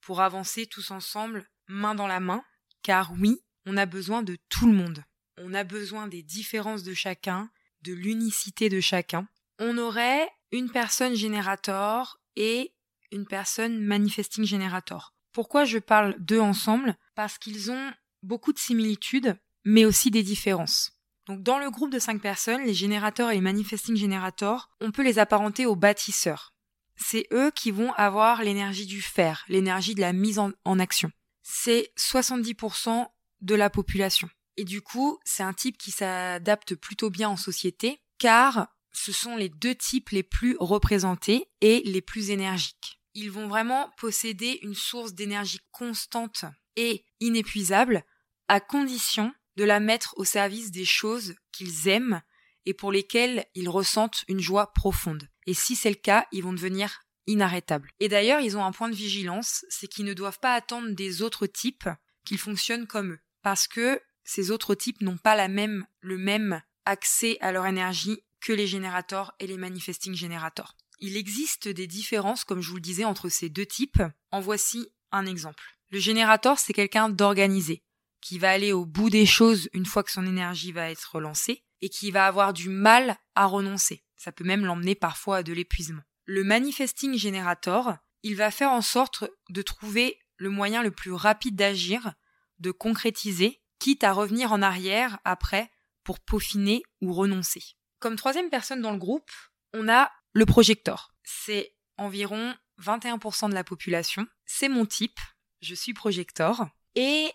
pour 0.00 0.20
avancer 0.20 0.66
tous 0.66 0.90
ensemble, 0.90 1.48
main 1.68 1.94
dans 1.94 2.06
la 2.06 2.18
main, 2.18 2.42
car 2.82 3.12
oui, 3.12 3.42
on 3.66 3.76
a 3.76 3.86
besoin 3.86 4.22
de 4.22 4.36
tout 4.48 4.66
le 4.66 4.72
monde. 4.72 5.04
On 5.36 5.54
a 5.54 5.62
besoin 5.62 6.08
des 6.08 6.22
différences 6.22 6.82
de 6.82 6.94
chacun, 6.94 7.50
de 7.82 7.92
l'unicité 7.92 8.68
de 8.68 8.80
chacun. 8.80 9.28
On 9.58 9.78
aurait 9.78 10.28
une 10.52 10.70
personne 10.70 11.14
générateur 11.14 12.18
et 12.36 12.74
une 13.12 13.26
personne 13.26 13.80
manifesting 13.80 14.44
générateur. 14.44 15.14
Pourquoi 15.32 15.64
je 15.64 15.78
parle 15.78 16.16
d'eux 16.18 16.40
ensemble? 16.40 16.96
Parce 17.14 17.38
qu'ils 17.38 17.70
ont 17.70 17.92
beaucoup 18.22 18.52
de 18.52 18.58
similitudes, 18.58 19.38
mais 19.64 19.84
aussi 19.84 20.10
des 20.10 20.22
différences. 20.22 20.99
Donc 21.30 21.44
dans 21.44 21.58
le 21.60 21.70
groupe 21.70 21.92
de 21.92 22.00
cinq 22.00 22.20
personnes, 22.20 22.64
les 22.64 22.74
générateurs 22.74 23.30
et 23.30 23.34
les 23.34 23.40
manifesting 23.40 23.94
générateurs, 23.94 24.68
on 24.80 24.90
peut 24.90 25.04
les 25.04 25.20
apparenter 25.20 25.64
aux 25.64 25.76
bâtisseurs. 25.76 26.54
C'est 26.96 27.28
eux 27.32 27.52
qui 27.54 27.70
vont 27.70 27.92
avoir 27.92 28.42
l'énergie 28.42 28.84
du 28.84 29.00
faire, 29.00 29.44
l'énergie 29.48 29.94
de 29.94 30.00
la 30.00 30.12
mise 30.12 30.40
en, 30.40 30.50
en 30.64 30.80
action. 30.80 31.12
C'est 31.42 31.92
70% 31.96 33.06
de 33.42 33.54
la 33.54 33.70
population. 33.70 34.28
Et 34.56 34.64
du 34.64 34.82
coup, 34.82 35.20
c'est 35.24 35.44
un 35.44 35.52
type 35.52 35.78
qui 35.78 35.92
s'adapte 35.92 36.74
plutôt 36.74 37.10
bien 37.10 37.28
en 37.28 37.36
société, 37.36 38.00
car 38.18 38.66
ce 38.90 39.12
sont 39.12 39.36
les 39.36 39.48
deux 39.48 39.76
types 39.76 40.10
les 40.10 40.24
plus 40.24 40.56
représentés 40.58 41.48
et 41.60 41.80
les 41.84 42.02
plus 42.02 42.30
énergiques 42.30 43.00
ils 43.14 43.30
vont 43.30 43.48
vraiment 43.48 43.90
posséder 43.96 44.58
une 44.62 44.74
source 44.74 45.14
d'énergie 45.14 45.60
constante 45.72 46.44
et 46.76 47.04
inépuisable, 47.20 48.04
à 48.48 48.60
condition 48.60 49.32
de 49.60 49.64
la 49.66 49.78
mettre 49.78 50.14
au 50.16 50.24
service 50.24 50.70
des 50.70 50.86
choses 50.86 51.34
qu'ils 51.52 51.86
aiment 51.86 52.22
et 52.64 52.72
pour 52.72 52.90
lesquelles 52.90 53.44
ils 53.54 53.68
ressentent 53.68 54.24
une 54.26 54.40
joie 54.40 54.72
profonde. 54.72 55.28
Et 55.46 55.52
si 55.52 55.76
c'est 55.76 55.90
le 55.90 55.96
cas, 55.96 56.26
ils 56.32 56.42
vont 56.42 56.54
devenir 56.54 57.02
inarrêtables. 57.26 57.90
Et 58.00 58.08
d'ailleurs, 58.08 58.40
ils 58.40 58.56
ont 58.56 58.64
un 58.64 58.72
point 58.72 58.88
de 58.88 58.94
vigilance, 58.94 59.66
c'est 59.68 59.86
qu'ils 59.86 60.06
ne 60.06 60.14
doivent 60.14 60.38
pas 60.40 60.54
attendre 60.54 60.94
des 60.94 61.20
autres 61.20 61.46
types 61.46 61.90
qu'ils 62.24 62.38
fonctionnent 62.38 62.86
comme 62.86 63.12
eux. 63.12 63.18
Parce 63.42 63.68
que 63.68 64.00
ces 64.24 64.50
autres 64.50 64.74
types 64.74 65.02
n'ont 65.02 65.18
pas 65.18 65.36
la 65.36 65.48
même, 65.48 65.86
le 66.00 66.16
même 66.16 66.62
accès 66.86 67.36
à 67.42 67.52
leur 67.52 67.66
énergie 67.66 68.22
que 68.40 68.54
les 68.54 68.66
générateurs 68.66 69.34
et 69.40 69.46
les 69.46 69.58
manifesting 69.58 70.14
générateurs. 70.14 70.74
Il 71.00 71.18
existe 71.18 71.68
des 71.68 71.86
différences, 71.86 72.44
comme 72.44 72.62
je 72.62 72.70
vous 72.70 72.76
le 72.76 72.80
disais, 72.80 73.04
entre 73.04 73.28
ces 73.28 73.50
deux 73.50 73.66
types. 73.66 74.02
En 74.30 74.40
voici 74.40 74.88
un 75.12 75.26
exemple. 75.26 75.76
Le 75.90 75.98
générateur, 75.98 76.58
c'est 76.58 76.72
quelqu'un 76.72 77.10
d'organisé, 77.10 77.82
qui 78.20 78.38
va 78.38 78.50
aller 78.50 78.72
au 78.72 78.84
bout 78.84 79.10
des 79.10 79.26
choses 79.26 79.68
une 79.72 79.86
fois 79.86 80.02
que 80.02 80.10
son 80.10 80.26
énergie 80.26 80.72
va 80.72 80.90
être 80.90 81.14
relancée, 81.14 81.64
et 81.80 81.88
qui 81.88 82.10
va 82.10 82.26
avoir 82.26 82.52
du 82.52 82.68
mal 82.68 83.16
à 83.34 83.46
renoncer. 83.46 84.04
Ça 84.16 84.32
peut 84.32 84.44
même 84.44 84.66
l'emmener 84.66 84.94
parfois 84.94 85.38
à 85.38 85.42
de 85.42 85.52
l'épuisement. 85.52 86.02
Le 86.26 86.44
manifesting 86.44 87.14
générateur, 87.14 87.96
il 88.22 88.36
va 88.36 88.50
faire 88.50 88.70
en 88.70 88.82
sorte 88.82 89.24
de 89.48 89.62
trouver 89.62 90.18
le 90.36 90.50
moyen 90.50 90.82
le 90.82 90.90
plus 90.90 91.12
rapide 91.12 91.56
d'agir, 91.56 92.12
de 92.58 92.70
concrétiser, 92.70 93.62
quitte 93.78 94.04
à 94.04 94.12
revenir 94.12 94.52
en 94.52 94.62
arrière 94.62 95.18
après 95.24 95.70
pour 96.04 96.20
peaufiner 96.20 96.82
ou 97.00 97.12
renoncer. 97.12 97.62
Comme 97.98 98.16
troisième 98.16 98.50
personne 98.50 98.82
dans 98.82 98.92
le 98.92 98.98
groupe, 98.98 99.30
on 99.72 99.88
a 99.88 100.10
le 100.32 100.46
projecteur, 100.46 101.14
c'est 101.22 101.74
environ 101.96 102.54
21% 102.80 103.48
de 103.50 103.54
la 103.54 103.64
population. 103.64 104.26
C'est 104.46 104.68
mon 104.68 104.86
type. 104.86 105.20
Je 105.60 105.74
suis 105.74 105.92
projecteur. 105.92 106.68
Et 106.94 107.30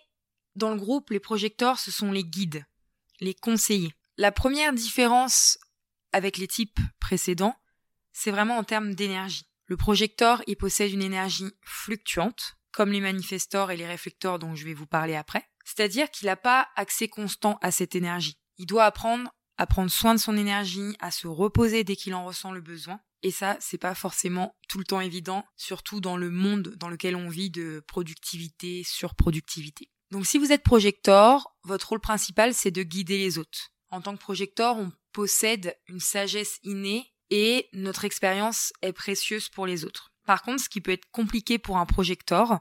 dans 0.55 0.71
le 0.71 0.79
groupe, 0.79 1.09
les 1.09 1.19
projecteurs, 1.19 1.79
ce 1.79 1.91
sont 1.91 2.11
les 2.11 2.23
guides, 2.23 2.65
les 3.19 3.33
conseillers. 3.33 3.93
La 4.17 4.31
première 4.31 4.73
différence 4.73 5.57
avec 6.11 6.37
les 6.37 6.47
types 6.47 6.79
précédents, 6.99 7.55
c'est 8.13 8.31
vraiment 8.31 8.57
en 8.57 8.63
termes 8.63 8.95
d'énergie. 8.95 9.47
Le 9.65 9.77
projecteur, 9.77 10.41
il 10.47 10.55
possède 10.55 10.91
une 10.91 11.01
énergie 11.01 11.51
fluctuante, 11.61 12.55
comme 12.71 12.91
les 12.91 13.01
manifestors 13.01 13.71
et 13.71 13.77
les 13.77 13.87
réflecteurs 13.87 14.39
dont 14.39 14.55
je 14.55 14.65
vais 14.65 14.73
vous 14.73 14.85
parler 14.85 15.15
après. 15.15 15.49
C'est-à-dire 15.65 16.09
qu'il 16.11 16.27
n'a 16.27 16.35
pas 16.35 16.69
accès 16.75 17.07
constant 17.07 17.57
à 17.61 17.71
cette 17.71 17.95
énergie. 17.95 18.37
Il 18.57 18.67
doit 18.67 18.85
apprendre 18.85 19.31
à 19.57 19.65
prendre 19.65 19.89
soin 19.89 20.13
de 20.13 20.19
son 20.19 20.37
énergie, 20.37 20.95
à 20.99 21.11
se 21.11 21.27
reposer 21.27 21.83
dès 21.83 21.95
qu'il 21.95 22.13
en 22.13 22.25
ressent 22.25 22.51
le 22.51 22.61
besoin. 22.61 22.99
Et 23.23 23.31
ça, 23.31 23.57
c'est 23.59 23.77
pas 23.77 23.95
forcément 23.95 24.55
tout 24.67 24.77
le 24.77 24.83
temps 24.83 25.01
évident, 25.01 25.45
surtout 25.55 25.99
dans 25.99 26.17
le 26.17 26.29
monde 26.29 26.75
dans 26.77 26.89
lequel 26.89 27.15
on 27.15 27.29
vit 27.29 27.49
de 27.49 27.83
productivité, 27.87 28.83
surproductivité. 28.83 29.89
Donc 30.11 30.25
si 30.25 30.37
vous 30.37 30.51
êtes 30.51 30.63
projecteur, 30.63 31.55
votre 31.63 31.89
rôle 31.89 31.99
principal, 31.99 32.53
c'est 32.53 32.71
de 32.71 32.83
guider 32.83 33.17
les 33.17 33.37
autres. 33.37 33.71
En 33.89 34.01
tant 34.01 34.13
que 34.13 34.21
projecteur, 34.21 34.77
on 34.77 34.91
possède 35.11 35.77
une 35.87 35.99
sagesse 35.99 36.59
innée 36.63 37.13
et 37.29 37.69
notre 37.73 38.05
expérience 38.05 38.73
est 38.81 38.93
précieuse 38.93 39.49
pour 39.49 39.65
les 39.65 39.85
autres. 39.85 40.11
Par 40.25 40.41
contre, 40.41 40.63
ce 40.63 40.69
qui 40.69 40.81
peut 40.81 40.91
être 40.91 41.09
compliqué 41.11 41.57
pour 41.57 41.77
un 41.77 41.85
projecteur, 41.85 42.59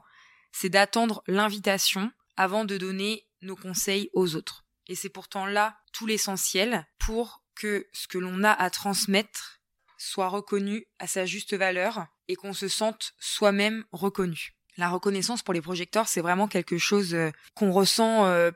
c'est 0.51 0.69
d'attendre 0.69 1.23
l'invitation 1.27 2.11
avant 2.37 2.65
de 2.65 2.77
donner 2.77 3.27
nos 3.41 3.55
conseils 3.55 4.09
aux 4.13 4.35
autres. 4.35 4.65
Et 4.87 4.95
c'est 4.95 5.09
pourtant 5.09 5.45
là 5.45 5.77
tout 5.91 6.05
l'essentiel 6.05 6.87
pour 6.99 7.43
que 7.55 7.87
ce 7.93 8.07
que 8.07 8.17
l'on 8.17 8.43
a 8.43 8.51
à 8.51 8.69
transmettre 8.69 9.61
soit 9.97 10.27
reconnu 10.27 10.85
à 10.99 11.07
sa 11.07 11.25
juste 11.25 11.55
valeur 11.55 12.07
et 12.27 12.35
qu'on 12.35 12.53
se 12.53 12.67
sente 12.67 13.13
soi-même 13.19 13.85
reconnu. 13.91 14.55
La 14.77 14.89
reconnaissance 14.89 15.41
pour 15.41 15.53
les 15.53 15.61
projecteurs, 15.61 16.07
c'est 16.07 16.21
vraiment 16.21 16.47
quelque 16.47 16.77
chose 16.77 17.13
euh, 17.13 17.31
qu'on 17.53 17.71
ressent, 17.71 18.25
euh, 18.25 18.51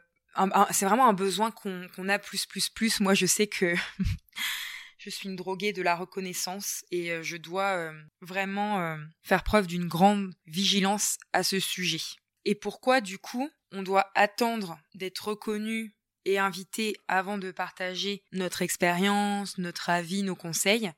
c'est 0.71 0.85
vraiment 0.85 1.07
un 1.07 1.13
besoin 1.13 1.51
qu'on 1.51 2.09
a 2.09 2.19
plus, 2.19 2.45
plus, 2.45 2.69
plus. 2.69 2.99
Moi, 2.99 3.13
je 3.13 3.25
sais 3.25 3.47
que 3.47 3.73
je 4.97 5.09
suis 5.09 5.29
une 5.29 5.35
droguée 5.35 5.73
de 5.73 5.81
la 5.81 5.95
reconnaissance 5.95 6.83
et 6.91 7.11
euh, 7.11 7.23
je 7.23 7.37
dois 7.37 7.91
vraiment 8.21 8.97
faire 9.23 9.43
preuve 9.43 9.67
d'une 9.67 9.87
grande 9.87 10.33
vigilance 10.45 11.17
à 11.33 11.43
ce 11.43 11.59
sujet. 11.59 12.01
Et 12.45 12.55
pourquoi, 12.55 13.01
du 13.01 13.17
coup, 13.17 13.49
on 13.71 13.83
doit 13.83 14.11
attendre 14.15 14.79
d'être 14.95 15.29
reconnu 15.29 15.93
et 16.25 16.37
invité 16.37 16.95
avant 17.07 17.37
de 17.37 17.51
partager 17.51 18.23
notre 18.31 18.61
expérience, 18.61 19.57
notre 19.57 19.89
avis, 19.89 20.23
nos 20.23 20.35
conseils, 20.35 20.91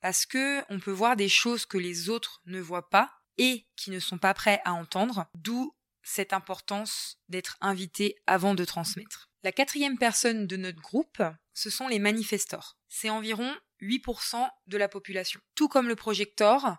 parce 0.00 0.26
que 0.26 0.60
on 0.72 0.80
peut 0.80 0.90
voir 0.90 1.16
des 1.16 1.28
choses 1.28 1.66
que 1.66 1.78
les 1.78 2.08
autres 2.08 2.40
ne 2.46 2.60
voient 2.60 2.88
pas 2.88 3.19
et 3.40 3.66
qui 3.74 3.90
ne 3.90 3.98
sont 3.98 4.18
pas 4.18 4.34
prêts 4.34 4.60
à 4.66 4.74
entendre, 4.74 5.26
d'où 5.34 5.74
cette 6.02 6.34
importance 6.34 7.18
d'être 7.30 7.56
invité 7.62 8.16
avant 8.26 8.54
de 8.54 8.66
transmettre. 8.66 9.30
La 9.42 9.50
quatrième 9.50 9.96
personne 9.96 10.46
de 10.46 10.58
notre 10.58 10.80
groupe, 10.80 11.22
ce 11.54 11.70
sont 11.70 11.88
les 11.88 11.98
manifestors. 11.98 12.76
C'est 12.90 13.08
environ 13.08 13.50
8% 13.80 14.46
de 14.66 14.76
la 14.76 14.88
population. 14.88 15.40
Tout 15.54 15.68
comme 15.68 15.88
le 15.88 15.96
projecteur, 15.96 16.76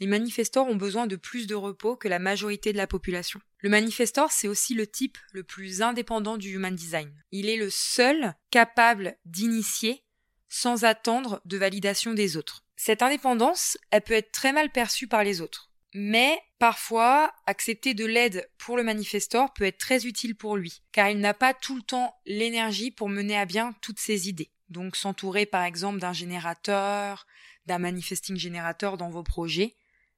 les 0.00 0.06
manifestors 0.06 0.66
ont 0.66 0.76
besoin 0.76 1.06
de 1.06 1.16
plus 1.16 1.46
de 1.46 1.54
repos 1.54 1.96
que 1.96 2.08
la 2.08 2.18
majorité 2.18 2.72
de 2.72 2.78
la 2.78 2.86
population. 2.86 3.40
Le 3.58 3.68
manifestor, 3.68 4.32
c'est 4.32 4.48
aussi 4.48 4.72
le 4.72 4.86
type 4.86 5.18
le 5.32 5.42
plus 5.42 5.82
indépendant 5.82 6.38
du 6.38 6.54
human 6.54 6.74
design. 6.74 7.12
Il 7.32 7.50
est 7.50 7.58
le 7.58 7.68
seul 7.68 8.34
capable 8.50 9.18
d'initier 9.26 10.04
sans 10.48 10.84
attendre 10.84 11.42
de 11.44 11.58
validation 11.58 12.14
des 12.14 12.38
autres. 12.38 12.64
Cette 12.76 13.02
indépendance, 13.02 13.76
elle 13.90 14.02
peut 14.02 14.14
être 14.14 14.32
très 14.32 14.54
mal 14.54 14.70
perçue 14.72 15.08
par 15.08 15.22
les 15.22 15.42
autres. 15.42 15.67
Mais 15.94 16.38
parfois, 16.58 17.32
accepter 17.46 17.94
de 17.94 18.04
l'aide 18.04 18.48
pour 18.58 18.76
le 18.76 18.82
manifestor 18.82 19.52
peut 19.54 19.64
être 19.64 19.78
très 19.78 20.06
utile 20.06 20.36
pour 20.36 20.56
lui, 20.56 20.82
car 20.92 21.08
il 21.08 21.18
n'a 21.18 21.34
pas 21.34 21.54
tout 21.54 21.76
le 21.76 21.82
temps 21.82 22.14
l'énergie 22.26 22.90
pour 22.90 23.08
mener 23.08 23.38
à 23.38 23.46
bien 23.46 23.74
toutes 23.80 23.98
ses 23.98 24.28
idées. 24.28 24.50
Donc 24.68 24.96
s'entourer 24.96 25.46
par 25.46 25.64
exemple 25.64 25.98
d'un 25.98 26.12
générateur, 26.12 27.26
d'un 27.66 27.78
manifesting 27.78 28.36
générateur 28.36 28.98
dans 28.98 29.08
vos 29.08 29.22
projets, 29.22 29.76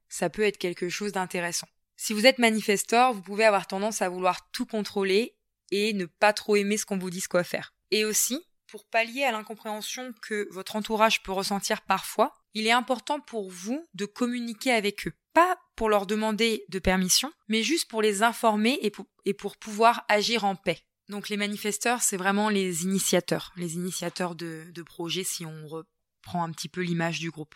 ça 0.09 0.29
peut 0.29 0.43
être 0.43 0.57
quelque 0.57 0.89
chose 0.89 1.13
d'intéressant. 1.13 1.67
Si 1.95 2.13
vous 2.13 2.25
êtes 2.25 2.39
manifestor, 2.39 3.13
vous 3.13 3.21
pouvez 3.21 3.45
avoir 3.45 3.67
tendance 3.67 4.01
à 4.01 4.09
vouloir 4.09 4.49
tout 4.51 4.65
contrôler 4.65 5.35
et 5.71 5.93
ne 5.93 6.05
pas 6.05 6.33
trop 6.33 6.55
aimer 6.57 6.77
ce 6.77 6.85
qu'on 6.85 6.97
vous 6.97 7.09
dise 7.09 7.27
quoi 7.27 7.43
faire. 7.43 7.73
Et 7.91 8.03
aussi, 8.03 8.45
pour 8.67 8.85
pallier 8.85 9.23
à 9.23 9.31
l'incompréhension 9.31 10.13
que 10.21 10.47
votre 10.51 10.75
entourage 10.75 11.23
peut 11.23 11.31
ressentir 11.31 11.81
parfois, 11.81 12.40
il 12.53 12.67
est 12.67 12.71
important 12.71 13.19
pour 13.19 13.49
vous 13.49 13.85
de 13.93 14.05
communiquer 14.05 14.71
avec 14.71 15.07
eux. 15.07 15.13
Pas 15.33 15.57
pour 15.75 15.89
leur 15.89 16.05
demander 16.05 16.65
de 16.69 16.79
permission, 16.79 17.31
mais 17.47 17.63
juste 17.63 17.89
pour 17.89 18.01
les 18.01 18.23
informer 18.23 18.79
et 18.81 19.33
pour, 19.33 19.57
pouvoir 19.57 20.05
agir 20.09 20.43
en 20.43 20.55
paix. 20.55 20.83
Donc 21.09 21.29
les 21.29 21.37
manifesteurs, 21.37 22.01
c'est 22.01 22.17
vraiment 22.17 22.49
les 22.49 22.83
initiateurs, 22.83 23.53
les 23.55 23.75
initiateurs 23.75 24.35
de, 24.35 24.65
de 24.71 24.83
projets 24.83 25.23
si 25.23 25.45
on 25.45 25.67
reprend 25.67 26.43
un 26.43 26.51
petit 26.51 26.69
peu 26.69 26.81
l'image 26.81 27.19
du 27.19 27.31
groupe. 27.31 27.55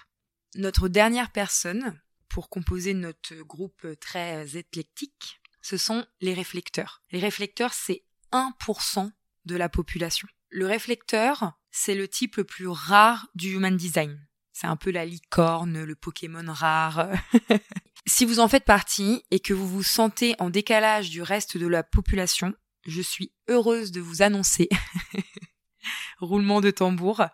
Notre 0.55 0.87
dernière 0.87 1.31
personne, 1.31 1.99
pour 2.29 2.49
composer 2.49 2.93
notre 2.93 3.35
groupe 3.43 3.87
très 3.99 4.57
éclectique, 4.57 5.41
ce 5.61 5.77
sont 5.77 6.05
les 6.21 6.33
réflecteurs. 6.33 7.01
Les 7.11 7.19
réflecteurs, 7.19 7.73
c'est 7.73 8.03
1% 8.31 9.11
de 9.45 9.55
la 9.55 9.69
population. 9.69 10.27
Le 10.49 10.65
réflecteur, 10.65 11.53
c'est 11.71 11.95
le 11.95 12.07
type 12.07 12.37
le 12.37 12.43
plus 12.43 12.67
rare 12.67 13.27
du 13.35 13.53
human 13.53 13.75
design. 13.75 14.25
C'est 14.55 14.67
un 14.67 14.77
peu 14.77 14.89
la 14.89 15.05
licorne, 15.05 15.83
le 15.83 15.95
Pokémon 15.95 16.45
rare. 16.47 17.09
si 18.07 18.23
vous 18.23 18.39
en 18.39 18.47
faites 18.47 18.63
partie 18.63 19.21
et 19.29 19.41
que 19.41 19.53
vous 19.53 19.67
vous 19.67 19.83
sentez 19.83 20.33
en 20.39 20.49
décalage 20.49 21.09
du 21.09 21.21
reste 21.21 21.57
de 21.57 21.67
la 21.67 21.83
population, 21.83 22.53
je 22.85 23.01
suis 23.01 23.33
heureuse 23.49 23.91
de 23.91 23.99
vous 23.99 24.21
annoncer, 24.21 24.69
roulement 26.19 26.61
de 26.61 26.71
tambour, 26.71 27.25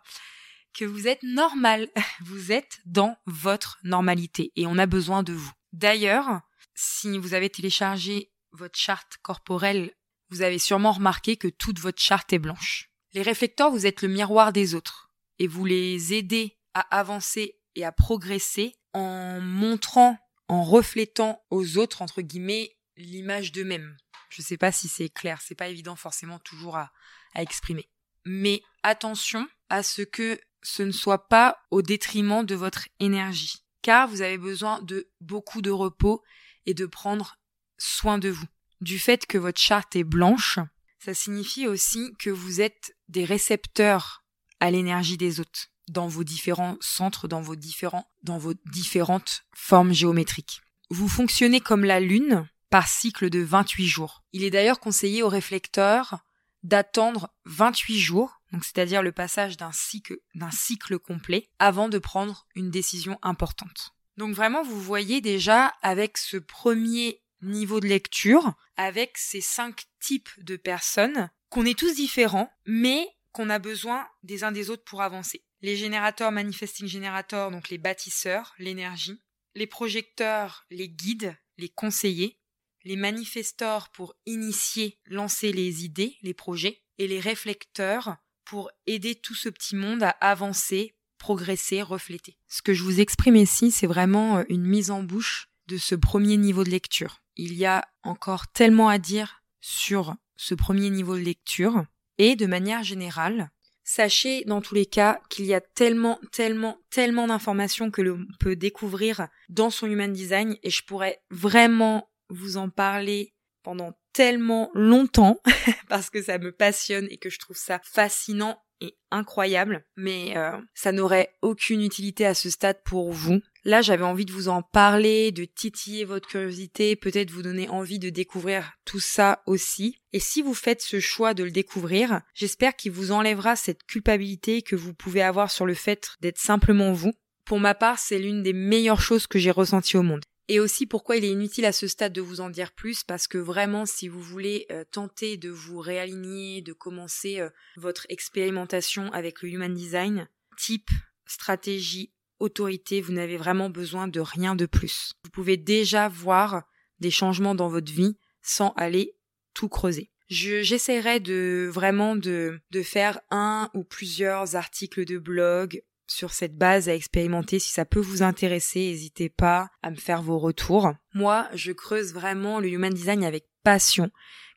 que 0.73 0.83
vous 0.83 1.07
êtes 1.07 1.21
normal. 1.21 1.89
Vous 2.21 2.51
êtes 2.51 2.79
dans 2.85 3.15
votre 3.27 3.77
normalité 3.83 4.51
et 4.55 4.65
on 4.65 4.79
a 4.79 4.87
besoin 4.87 5.21
de 5.21 5.33
vous. 5.33 5.51
D'ailleurs, 5.73 6.41
si 6.73 7.19
vous 7.19 7.35
avez 7.35 7.51
téléchargé 7.51 8.31
votre 8.51 8.79
charte 8.79 9.17
corporelle, 9.21 9.93
vous 10.31 10.41
avez 10.41 10.57
sûrement 10.57 10.93
remarqué 10.93 11.37
que 11.37 11.49
toute 11.49 11.77
votre 11.79 12.01
charte 12.01 12.33
est 12.33 12.39
blanche. 12.39 12.89
Les 13.13 13.21
réflecteurs, 13.21 13.69
vous 13.69 13.85
êtes 13.85 14.01
le 14.01 14.07
miroir 14.07 14.51
des 14.51 14.73
autres 14.73 15.11
et 15.37 15.45
vous 15.45 15.65
les 15.65 16.15
aidez 16.15 16.57
à 16.73 16.81
avancer 16.97 17.57
et 17.75 17.85
à 17.85 17.91
progresser 17.91 18.75
en 18.93 19.39
montrant, 19.41 20.17
en 20.47 20.63
reflétant 20.63 21.43
aux 21.49 21.77
autres, 21.77 22.01
entre 22.01 22.21
guillemets, 22.21 22.75
l'image 22.97 23.51
d'eux-mêmes. 23.51 23.95
Je 24.29 24.41
sais 24.41 24.57
pas 24.57 24.71
si 24.71 24.87
c'est 24.87 25.09
clair, 25.09 25.41
c'est 25.41 25.55
pas 25.55 25.67
évident 25.67 25.95
forcément 25.95 26.39
toujours 26.39 26.77
à, 26.77 26.91
à 27.33 27.41
exprimer. 27.41 27.89
Mais 28.25 28.61
attention 28.83 29.47
à 29.69 29.83
ce 29.83 30.01
que 30.01 30.39
ce 30.61 30.83
ne 30.83 30.91
soit 30.91 31.27
pas 31.27 31.57
au 31.71 31.81
détriment 31.81 32.45
de 32.45 32.55
votre 32.55 32.87
énergie, 32.99 33.63
car 33.81 34.07
vous 34.07 34.21
avez 34.21 34.37
besoin 34.37 34.81
de 34.81 35.09
beaucoup 35.19 35.61
de 35.61 35.71
repos 35.71 36.23
et 36.65 36.73
de 36.73 36.85
prendre 36.85 37.37
soin 37.77 38.19
de 38.19 38.29
vous. 38.29 38.45
Du 38.79 38.99
fait 38.99 39.25
que 39.25 39.37
votre 39.37 39.59
charte 39.59 39.95
est 39.95 40.03
blanche, 40.03 40.59
ça 40.99 41.13
signifie 41.13 41.67
aussi 41.67 42.13
que 42.19 42.29
vous 42.29 42.61
êtes 42.61 42.95
des 43.09 43.25
récepteurs 43.25 44.23
à 44.59 44.69
l'énergie 44.69 45.17
des 45.17 45.39
autres 45.39 45.67
dans 45.87 46.07
vos 46.07 46.23
différents 46.23 46.77
centres, 46.79 47.27
dans 47.27 47.41
vos 47.41 47.55
différents, 47.55 48.09
dans 48.23 48.37
vos 48.37 48.53
différentes 48.71 49.45
formes 49.53 49.93
géométriques. 49.93 50.61
Vous 50.89 51.07
fonctionnez 51.07 51.59
comme 51.59 51.85
la 51.85 51.99
lune 51.99 52.47
par 52.69 52.87
cycle 52.87 53.29
de 53.29 53.39
28 53.39 53.85
jours. 53.85 54.23
Il 54.33 54.43
est 54.43 54.49
d'ailleurs 54.49 54.79
conseillé 54.79 55.23
aux 55.23 55.29
réflecteurs 55.29 56.19
d'attendre 56.63 57.33
28 57.45 57.99
jours, 57.99 58.41
donc 58.51 58.63
c'est-à-dire 58.63 59.01
le 59.01 59.11
passage 59.11 59.57
d'un 59.57 59.71
cycle, 59.71 60.19
d'un 60.35 60.51
cycle 60.51 60.99
complet, 60.99 61.49
avant 61.59 61.89
de 61.89 61.97
prendre 61.97 62.47
une 62.55 62.69
décision 62.69 63.17
importante. 63.23 63.93
Donc 64.17 64.35
vraiment, 64.35 64.63
vous 64.63 64.79
voyez 64.79 65.21
déjà 65.21 65.73
avec 65.81 66.17
ce 66.17 66.37
premier 66.37 67.21
niveau 67.41 67.79
de 67.79 67.87
lecture, 67.87 68.53
avec 68.77 69.17
ces 69.17 69.41
cinq 69.41 69.85
types 69.99 70.29
de 70.37 70.55
personnes, 70.55 71.29
qu'on 71.49 71.65
est 71.65 71.77
tous 71.77 71.95
différents, 71.95 72.51
mais 72.65 73.07
qu'on 73.31 73.49
a 73.49 73.59
besoin 73.59 74.07
des 74.23 74.43
uns 74.43 74.51
des 74.51 74.69
autres 74.69 74.83
pour 74.83 75.01
avancer. 75.01 75.43
Les 75.61 75.75
générateurs 75.75 76.31
manifesting 76.31 76.87
générateurs, 76.87 77.51
donc 77.51 77.69
les 77.69 77.77
bâtisseurs, 77.77 78.53
l'énergie, 78.57 79.21
les 79.55 79.67
projecteurs, 79.67 80.65
les 80.71 80.89
guides, 80.89 81.35
les 81.57 81.69
conseillers, 81.69 82.39
les 82.83 82.95
manifestors 82.95 83.89
pour 83.89 84.15
initier, 84.25 84.99
lancer 85.05 85.51
les 85.51 85.85
idées, 85.85 86.17
les 86.21 86.33
projets, 86.33 86.81
et 86.97 87.07
les 87.07 87.19
réflecteurs 87.19 88.17
pour 88.45 88.69
aider 88.85 89.15
tout 89.15 89.33
ce 89.33 89.49
petit 89.49 89.75
monde 89.75 90.03
à 90.03 90.09
avancer, 90.09 90.95
progresser, 91.17 91.81
refléter. 91.81 92.37
Ce 92.47 92.61
que 92.61 92.73
je 92.73 92.83
vous 92.83 92.99
exprime 92.99 93.35
ici, 93.35 93.71
c'est 93.71 93.87
vraiment 93.87 94.37
euh, 94.37 94.43
une 94.49 94.65
mise 94.65 94.91
en 94.91 95.01
bouche 95.01 95.47
de 95.67 95.77
ce 95.77 95.95
premier 95.95 96.37
niveau 96.37 96.63
de 96.63 96.69
lecture. 96.69 97.23
Il 97.35 97.53
y 97.53 97.65
a 97.65 97.87
encore 98.03 98.47
tellement 98.49 98.89
à 98.89 98.99
dire 98.99 99.41
sur 99.61 100.15
ce 100.35 100.53
premier 100.53 100.89
niveau 100.89 101.15
de 101.15 101.21
lecture, 101.21 101.85
et 102.17 102.35
de 102.35 102.45
manière 102.45 102.83
générale, 102.83 103.51
sachez 103.91 104.45
dans 104.45 104.61
tous 104.61 104.73
les 104.73 104.85
cas 104.85 105.19
qu'il 105.29 105.45
y 105.45 105.53
a 105.53 105.59
tellement, 105.59 106.17
tellement, 106.31 106.77
tellement 106.89 107.27
d'informations 107.27 107.91
que 107.91 108.01
l'on 108.01 108.25
peut 108.39 108.55
découvrir 108.55 109.27
dans 109.49 109.69
son 109.69 109.87
human 109.87 110.13
design 110.13 110.55
et 110.63 110.69
je 110.69 110.83
pourrais 110.85 111.21
vraiment 111.29 112.09
vous 112.29 112.55
en 112.55 112.69
parler 112.69 113.33
pendant 113.63 113.93
tellement 114.13 114.71
longtemps 114.73 115.41
parce 115.89 116.09
que 116.09 116.21
ça 116.21 116.37
me 116.37 116.53
passionne 116.53 117.07
et 117.09 117.17
que 117.17 117.29
je 117.29 117.39
trouve 117.39 117.57
ça 117.57 117.81
fascinant 117.83 118.61
et 118.81 118.97
incroyable, 119.11 119.85
mais 119.95 120.35
euh, 120.35 120.51
ça 120.73 120.91
n'aurait 120.91 121.29
aucune 121.41 121.81
utilité 121.81 122.25
à 122.25 122.33
ce 122.33 122.49
stade 122.49 122.81
pour 122.83 123.11
vous. 123.11 123.39
Là, 123.63 123.81
j'avais 123.81 124.03
envie 124.03 124.25
de 124.25 124.31
vous 124.31 124.49
en 124.49 124.63
parler, 124.63 125.31
de 125.31 125.45
titiller 125.45 126.03
votre 126.03 126.27
curiosité, 126.27 126.95
peut-être 126.95 127.29
vous 127.29 127.43
donner 127.43 127.69
envie 127.69 127.99
de 127.99 128.09
découvrir 128.09 128.73
tout 128.83 128.99
ça 128.99 129.43
aussi. 129.45 129.99
Et 130.13 130.19
si 130.19 130.41
vous 130.41 130.55
faites 130.55 130.81
ce 130.81 130.99
choix 130.99 131.33
de 131.33 131.43
le 131.43 131.51
découvrir, 131.51 132.21
j'espère 132.33 132.75
qu'il 132.75 132.91
vous 132.91 133.11
enlèvera 133.11 133.55
cette 133.55 133.83
culpabilité 133.83 134.63
que 134.63 134.75
vous 134.75 134.93
pouvez 134.93 135.21
avoir 135.21 135.51
sur 135.51 135.67
le 135.67 135.75
fait 135.75 136.09
d'être 136.21 136.39
simplement 136.39 136.91
vous. 136.91 137.13
Pour 137.45 137.59
ma 137.59 137.75
part, 137.75 137.99
c'est 137.99 138.19
l'une 138.19 138.43
des 138.43 138.53
meilleures 138.53 139.01
choses 139.01 139.27
que 139.27 139.39
j'ai 139.39 139.51
ressenties 139.51 139.97
au 139.97 140.03
monde 140.03 140.21
et 140.47 140.59
aussi 140.59 140.85
pourquoi 140.85 141.17
il 141.17 141.25
est 141.25 141.31
inutile 141.31 141.65
à 141.65 141.71
ce 141.71 141.87
stade 141.87 142.13
de 142.13 142.21
vous 142.21 142.41
en 142.41 142.49
dire 142.49 142.71
plus? 142.71 143.03
Parce 143.03 143.27
que 143.27 143.37
vraiment 143.37 143.85
si 143.85 144.07
vous 144.07 144.21
voulez 144.21 144.65
euh, 144.71 144.83
tenter 144.91 145.37
de 145.37 145.49
vous 145.49 145.79
réaligner, 145.79 146.61
de 146.61 146.73
commencer 146.73 147.39
euh, 147.39 147.49
votre 147.77 148.05
expérimentation 148.09 149.11
avec 149.13 149.41
le 149.41 149.49
human 149.49 149.73
design, 149.73 150.27
type, 150.57 150.89
stratégie, 151.25 152.11
autorité, 152.39 153.01
vous 153.01 153.13
n'avez 153.13 153.37
vraiment 153.37 153.69
besoin 153.69 154.07
de 154.07 154.19
rien 154.19 154.55
de 154.55 154.65
plus. 154.65 155.13
Vous 155.23 155.29
pouvez 155.29 155.57
déjà 155.57 156.07
voir 156.07 156.63
des 156.99 157.11
changements 157.11 157.55
dans 157.55 157.69
votre 157.69 157.91
vie 157.91 158.17
sans 158.41 158.73
aller 158.75 159.15
tout 159.53 159.69
creuser. 159.69 160.11
J'essaierai 160.29 161.19
de 161.19 161.69
vraiment 161.71 162.15
de, 162.15 162.61
de 162.71 162.83
faire 162.83 163.19
un 163.31 163.69
ou 163.73 163.83
plusieurs 163.83 164.55
articles 164.55 165.03
de 165.03 165.17
blog 165.17 165.83
sur 166.11 166.33
cette 166.33 166.55
base 166.55 166.89
à 166.89 166.95
expérimenter. 166.95 167.59
Si 167.59 167.71
ça 167.71 167.85
peut 167.85 167.99
vous 167.99 168.23
intéresser, 168.23 168.79
n'hésitez 168.79 169.29
pas 169.29 169.69
à 169.81 169.91
me 169.91 169.95
faire 169.95 170.21
vos 170.21 170.37
retours. 170.37 170.91
Moi, 171.13 171.47
je 171.53 171.71
creuse 171.71 172.13
vraiment 172.13 172.59
le 172.59 172.69
human 172.69 172.93
design 172.93 173.23
avec 173.23 173.45
passion, 173.63 174.09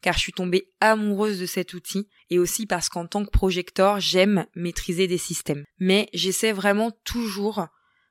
car 0.02 0.14
je 0.14 0.20
suis 0.20 0.32
tombée 0.32 0.72
amoureuse 0.80 1.38
de 1.38 1.46
cet 1.46 1.74
outil, 1.74 2.08
et 2.30 2.38
aussi 2.38 2.66
parce 2.66 2.88
qu'en 2.88 3.06
tant 3.06 3.24
que 3.24 3.30
projecteur, 3.30 4.00
j'aime 4.00 4.46
maîtriser 4.54 5.06
des 5.06 5.18
systèmes. 5.18 5.64
Mais 5.78 6.08
j'essaie 6.12 6.52
vraiment 6.52 6.90
toujours 7.04 7.66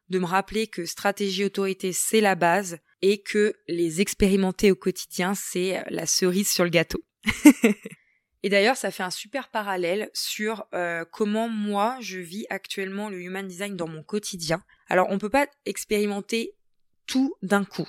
de 0.10 0.20
me 0.20 0.26
rappeler 0.26 0.68
que 0.68 0.86
stratégie 0.86 1.46
autorité, 1.46 1.92
c'est 1.94 2.22
la 2.22 2.36
base, 2.36 2.78
et 3.02 3.22
que 3.22 3.54
les 3.68 4.00
expérimenter 4.00 4.72
au 4.72 4.76
quotidien, 4.76 5.34
c'est 5.36 5.84
la 5.90 6.06
cerise 6.06 6.50
sur 6.50 6.64
le 6.64 6.70
gâteau. 6.70 7.04
Et 8.44 8.50
d'ailleurs, 8.50 8.76
ça 8.76 8.92
fait 8.92 9.04
un 9.04 9.10
super 9.10 9.50
parallèle 9.50 10.10
sur 10.14 10.66
euh, 10.74 11.06
comment 11.10 11.48
moi 11.48 11.98
je 12.02 12.20
vis 12.20 12.46
actuellement 12.50 13.10
le 13.10 13.22
human 13.22 13.48
design 13.48 13.78
dans 13.78 13.88
mon 13.88 14.04
quotidien. 14.04 14.62
Alors, 14.90 15.08
on 15.10 15.18
peut 15.18 15.30
pas 15.30 15.48
expérimenter 15.66 16.54
tout 17.08 17.36
d'un 17.42 17.64
coup 17.64 17.88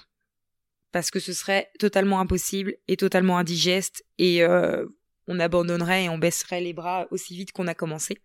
parce 0.93 1.11
que 1.11 1.19
ce 1.19 1.33
serait 1.33 1.73
totalement 1.81 2.21
impossible 2.21 2.77
et 2.87 2.97
totalement 2.97 3.37
indigeste 3.37 4.05
et 4.19 4.45
euh, 4.45 4.87
on 5.27 5.41
abandonnerait 5.41 6.05
et 6.05 6.09
on 6.09 6.19
baisserait 6.19 6.61
les 6.61 6.73
bras 6.73 7.09
aussi 7.11 7.35
vite 7.35 7.51
qu'on 7.51 7.67
a 7.67 7.75
commencé. 7.75 8.19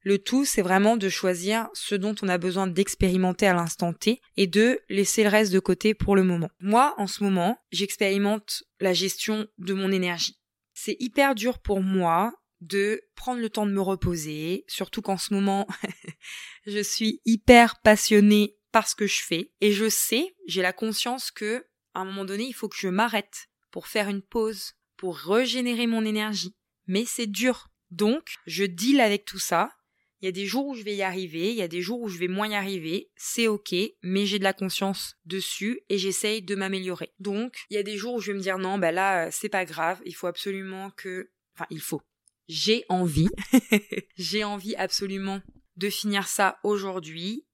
Le 0.00 0.18
tout, 0.18 0.46
c'est 0.46 0.62
vraiment 0.62 0.96
de 0.96 1.10
choisir 1.10 1.68
ce 1.74 1.94
dont 1.94 2.14
on 2.22 2.28
a 2.28 2.38
besoin 2.38 2.68
d'expérimenter 2.68 3.46
à 3.46 3.52
l'instant 3.52 3.92
T 3.92 4.22
et 4.38 4.46
de 4.46 4.80
laisser 4.88 5.24
le 5.24 5.28
reste 5.28 5.52
de 5.52 5.58
côté 5.58 5.92
pour 5.92 6.16
le 6.16 6.22
moment. 6.22 6.48
Moi, 6.58 6.94
en 6.96 7.06
ce 7.06 7.22
moment, 7.22 7.58
j'expérimente 7.70 8.62
la 8.80 8.94
gestion 8.94 9.46
de 9.58 9.74
mon 9.74 9.92
énergie. 9.92 10.38
C'est 10.78 10.96
hyper 11.00 11.34
dur 11.34 11.58
pour 11.58 11.80
moi 11.80 12.34
de 12.60 13.00
prendre 13.14 13.40
le 13.40 13.48
temps 13.48 13.64
de 13.64 13.72
me 13.72 13.80
reposer, 13.80 14.64
surtout 14.68 15.00
qu'en 15.00 15.16
ce 15.16 15.32
moment, 15.32 15.66
je 16.66 16.82
suis 16.82 17.22
hyper 17.24 17.80
passionnée 17.80 18.58
par 18.72 18.86
ce 18.86 18.94
que 18.94 19.06
je 19.06 19.22
fais 19.22 19.52
et 19.62 19.72
je 19.72 19.88
sais, 19.88 20.36
j'ai 20.46 20.60
la 20.60 20.74
conscience 20.74 21.30
que 21.30 21.64
à 21.94 22.00
un 22.00 22.04
moment 22.04 22.26
donné, 22.26 22.44
il 22.44 22.52
faut 22.52 22.68
que 22.68 22.76
je 22.76 22.88
m'arrête 22.88 23.48
pour 23.70 23.86
faire 23.86 24.10
une 24.10 24.20
pause, 24.20 24.74
pour 24.98 25.16
régénérer 25.16 25.86
mon 25.86 26.04
énergie. 26.04 26.54
Mais 26.86 27.06
c'est 27.06 27.26
dur. 27.26 27.68
Donc, 27.90 28.34
je 28.46 28.64
deal 28.64 29.00
avec 29.00 29.24
tout 29.24 29.38
ça. 29.38 29.72
Il 30.20 30.26
y 30.26 30.28
a 30.28 30.32
des 30.32 30.46
jours 30.46 30.66
où 30.66 30.74
je 30.74 30.82
vais 30.82 30.96
y 30.96 31.02
arriver, 31.02 31.50
il 31.50 31.56
y 31.56 31.62
a 31.62 31.68
des 31.68 31.82
jours 31.82 32.00
où 32.00 32.08
je 32.08 32.18
vais 32.18 32.28
moins 32.28 32.48
y 32.48 32.54
arriver, 32.54 33.10
c'est 33.16 33.48
ok, 33.48 33.74
mais 34.02 34.26
j'ai 34.26 34.38
de 34.38 34.44
la 34.44 34.54
conscience 34.54 35.16
dessus 35.24 35.80
et 35.88 35.98
j'essaye 35.98 36.42
de 36.42 36.54
m'améliorer. 36.54 37.12
Donc, 37.18 37.58
il 37.70 37.74
y 37.74 37.78
a 37.78 37.82
des 37.82 37.96
jours 37.96 38.14
où 38.14 38.20
je 38.20 38.32
vais 38.32 38.38
me 38.38 38.42
dire 38.42 38.58
non, 38.58 38.78
bah 38.78 38.92
là, 38.92 39.30
c'est 39.30 39.48
pas 39.48 39.64
grave, 39.64 40.00
il 40.04 40.14
faut 40.14 40.26
absolument 40.26 40.90
que... 40.90 41.30
Enfin, 41.54 41.66
il 41.70 41.80
faut 41.80 42.02
j'ai 42.48 42.84
envie, 42.88 43.28
j'ai 44.16 44.44
envie 44.44 44.76
absolument 44.76 45.40
de 45.76 45.90
finir 45.90 46.28
ça 46.28 46.58
aujourd'hui. 46.62 47.46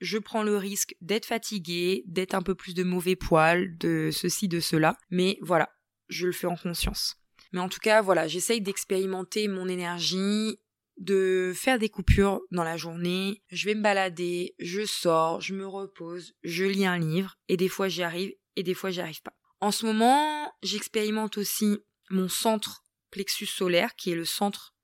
Je 0.00 0.18
prends 0.18 0.42
le 0.42 0.56
risque 0.56 0.96
d'être 1.00 1.26
fatiguée, 1.26 2.04
d'être 2.06 2.34
un 2.34 2.42
peu 2.42 2.54
plus 2.54 2.74
de 2.74 2.82
mauvais 2.82 3.16
poil, 3.16 3.76
de 3.76 4.10
ceci, 4.12 4.48
de 4.48 4.60
cela, 4.60 4.96
mais 5.10 5.38
voilà, 5.42 5.70
je 6.08 6.26
le 6.26 6.32
fais 6.32 6.46
en 6.46 6.56
conscience. 6.56 7.16
Mais 7.52 7.60
en 7.60 7.68
tout 7.68 7.80
cas, 7.80 8.00
voilà, 8.00 8.26
j'essaye 8.26 8.60
d'expérimenter 8.60 9.48
mon 9.48 9.68
énergie, 9.68 10.58
de 11.00 11.52
faire 11.56 11.78
des 11.78 11.88
coupures 11.88 12.42
dans 12.50 12.62
la 12.62 12.76
journée, 12.76 13.42
je 13.48 13.64
vais 13.64 13.74
me 13.74 13.82
balader, 13.82 14.54
je 14.58 14.84
sors, 14.84 15.40
je 15.40 15.54
me 15.54 15.66
repose, 15.66 16.34
je 16.44 16.64
lis 16.64 16.86
un 16.86 16.98
livre, 16.98 17.38
et 17.48 17.56
des 17.56 17.68
fois 17.68 17.88
j'y 17.88 18.02
arrive, 18.02 18.32
et 18.56 18.62
des 18.62 18.74
fois 18.74 18.90
j'y 18.90 19.00
arrive 19.00 19.22
pas. 19.22 19.34
En 19.60 19.72
ce 19.72 19.86
moment, 19.86 20.52
j'expérimente 20.62 21.38
aussi 21.38 21.78
mon 22.10 22.28
centre 22.28 22.84
plexus 23.10 23.46
solaire, 23.46 23.96
qui 23.96 24.12
est 24.12 24.14
le 24.14 24.26
centre 24.26 24.74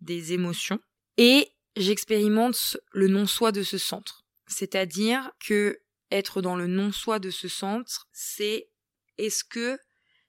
des 0.00 0.32
émotions, 0.32 0.78
et 1.16 1.48
j'expérimente 1.76 2.78
le 2.92 3.08
non-soi 3.08 3.50
de 3.50 3.64
ce 3.64 3.76
centre. 3.76 4.24
C'est-à-dire 4.46 5.32
que 5.44 5.80
être 6.12 6.42
dans 6.42 6.54
le 6.54 6.68
non-soi 6.68 7.18
de 7.18 7.30
ce 7.30 7.48
centre, 7.48 8.06
c'est 8.12 8.70
est-ce 9.18 9.42
que 9.42 9.78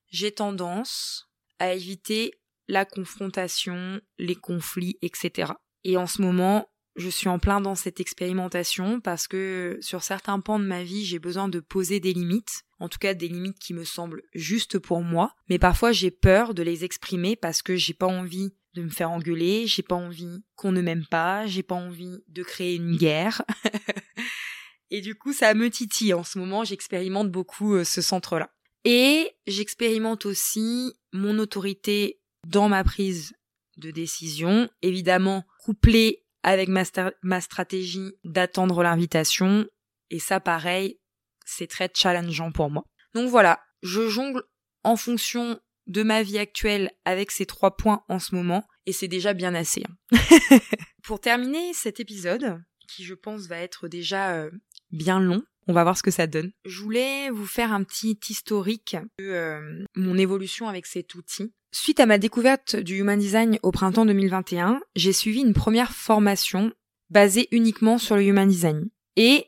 j'ai 0.09 0.31
tendance 0.31 1.29
à 1.59 1.73
éviter 1.73 2.33
la 2.67 2.85
confrontation, 2.85 4.01
les 4.17 4.35
conflits, 4.35 4.97
etc. 5.01 5.53
Et 5.83 5.97
en 5.97 6.07
ce 6.07 6.21
moment, 6.21 6.69
je 6.97 7.09
suis 7.09 7.29
en 7.29 7.39
plein 7.39 7.61
dans 7.61 7.75
cette 7.75 7.99
expérimentation 7.99 8.99
parce 8.99 9.27
que 9.27 9.77
sur 9.81 10.03
certains 10.03 10.39
pans 10.39 10.59
de 10.59 10.65
ma 10.65 10.83
vie, 10.83 11.05
j'ai 11.05 11.19
besoin 11.19 11.47
de 11.47 11.59
poser 11.59 11.99
des 11.99 12.13
limites, 12.13 12.63
en 12.79 12.89
tout 12.89 12.97
cas 12.97 13.13
des 13.13 13.27
limites 13.27 13.59
qui 13.59 13.73
me 13.73 13.83
semblent 13.83 14.23
justes 14.33 14.79
pour 14.79 15.01
moi, 15.01 15.35
mais 15.47 15.59
parfois 15.59 15.91
j'ai 15.91 16.11
peur 16.11 16.53
de 16.53 16.63
les 16.63 16.83
exprimer 16.83 17.35
parce 17.35 17.61
que 17.61 17.75
j'ai 17.75 17.93
pas 17.93 18.07
envie 18.07 18.51
de 18.73 18.81
me 18.81 18.89
faire 18.89 19.11
engueuler, 19.11 19.67
j'ai 19.67 19.83
pas 19.83 19.95
envie 19.95 20.43
qu'on 20.55 20.71
ne 20.71 20.81
m'aime 20.81 21.05
pas, 21.05 21.45
j'ai 21.45 21.63
pas 21.63 21.75
envie 21.75 22.23
de 22.27 22.43
créer 22.43 22.75
une 22.75 22.97
guerre. 22.97 23.43
Et 24.89 25.01
du 25.01 25.15
coup, 25.15 25.33
ça 25.33 25.53
me 25.53 25.69
titille 25.69 26.13
en 26.13 26.23
ce 26.23 26.39
moment, 26.39 26.63
j'expérimente 26.63 27.31
beaucoup 27.31 27.75
euh, 27.75 27.83
ce 27.83 28.01
centre-là. 28.01 28.51
Et 28.85 29.31
j'expérimente 29.47 30.25
aussi 30.25 30.93
mon 31.11 31.39
autorité 31.39 32.21
dans 32.47 32.69
ma 32.69 32.83
prise 32.83 33.33
de 33.77 33.91
décision, 33.91 34.69
évidemment 34.81 35.45
couplée 35.59 36.25
avec 36.43 36.69
ma, 36.69 37.41
stratégie 37.41 38.13
d'attendre 38.23 38.81
l'invitation. 38.83 39.67
Et 40.09 40.19
ça, 40.19 40.39
pareil, 40.39 40.99
c'est 41.45 41.67
très 41.67 41.89
challengeant 41.93 42.51
pour 42.51 42.69
moi. 42.69 42.85
Donc 43.13 43.29
voilà, 43.29 43.59
je 43.83 44.07
jongle 44.07 44.43
en 44.83 44.95
fonction 44.95 45.59
de 45.87 46.03
ma 46.03 46.23
vie 46.23 46.37
actuelle 46.37 46.91
avec 47.05 47.31
ces 47.31 47.45
trois 47.45 47.75
points 47.75 48.03
en 48.07 48.19
ce 48.19 48.35
moment, 48.35 48.65
et 48.85 48.93
c'est 48.93 49.07
déjà 49.07 49.33
bien 49.33 49.53
assez. 49.53 49.83
Hein. 50.11 50.59
pour 51.03 51.19
terminer 51.19 51.73
cet 51.73 51.99
épisode, 51.99 52.61
qui 52.87 53.03
je 53.03 53.13
pense 53.13 53.47
va 53.47 53.57
être 53.59 53.87
déjà 53.87 54.35
euh, 54.35 54.51
bien 54.91 55.19
long, 55.19 55.43
on 55.67 55.73
va 55.73 55.83
voir 55.83 55.97
ce 55.97 56.03
que 56.03 56.11
ça 56.11 56.27
donne. 56.27 56.51
Je 56.65 56.81
voulais 56.81 57.29
vous 57.29 57.45
faire 57.45 57.73
un 57.73 57.83
petit 57.83 58.17
historique 58.29 58.95
de 59.19 59.25
euh, 59.25 59.85
mon 59.95 60.17
évolution 60.17 60.69
avec 60.69 60.85
cet 60.85 61.15
outil. 61.15 61.53
Suite 61.71 61.99
à 61.99 62.05
ma 62.05 62.17
découverte 62.17 62.77
du 62.77 62.97
Human 62.97 63.19
Design 63.19 63.59
au 63.61 63.71
printemps 63.71 64.05
2021, 64.05 64.79
j'ai 64.95 65.11
suivi 65.11 65.41
une 65.41 65.53
première 65.53 65.91
formation 65.91 66.71
basée 67.09 67.47
uniquement 67.51 67.97
sur 67.97 68.15
le 68.15 68.23
Human 68.23 68.47
Design. 68.47 68.89
Et 69.17 69.47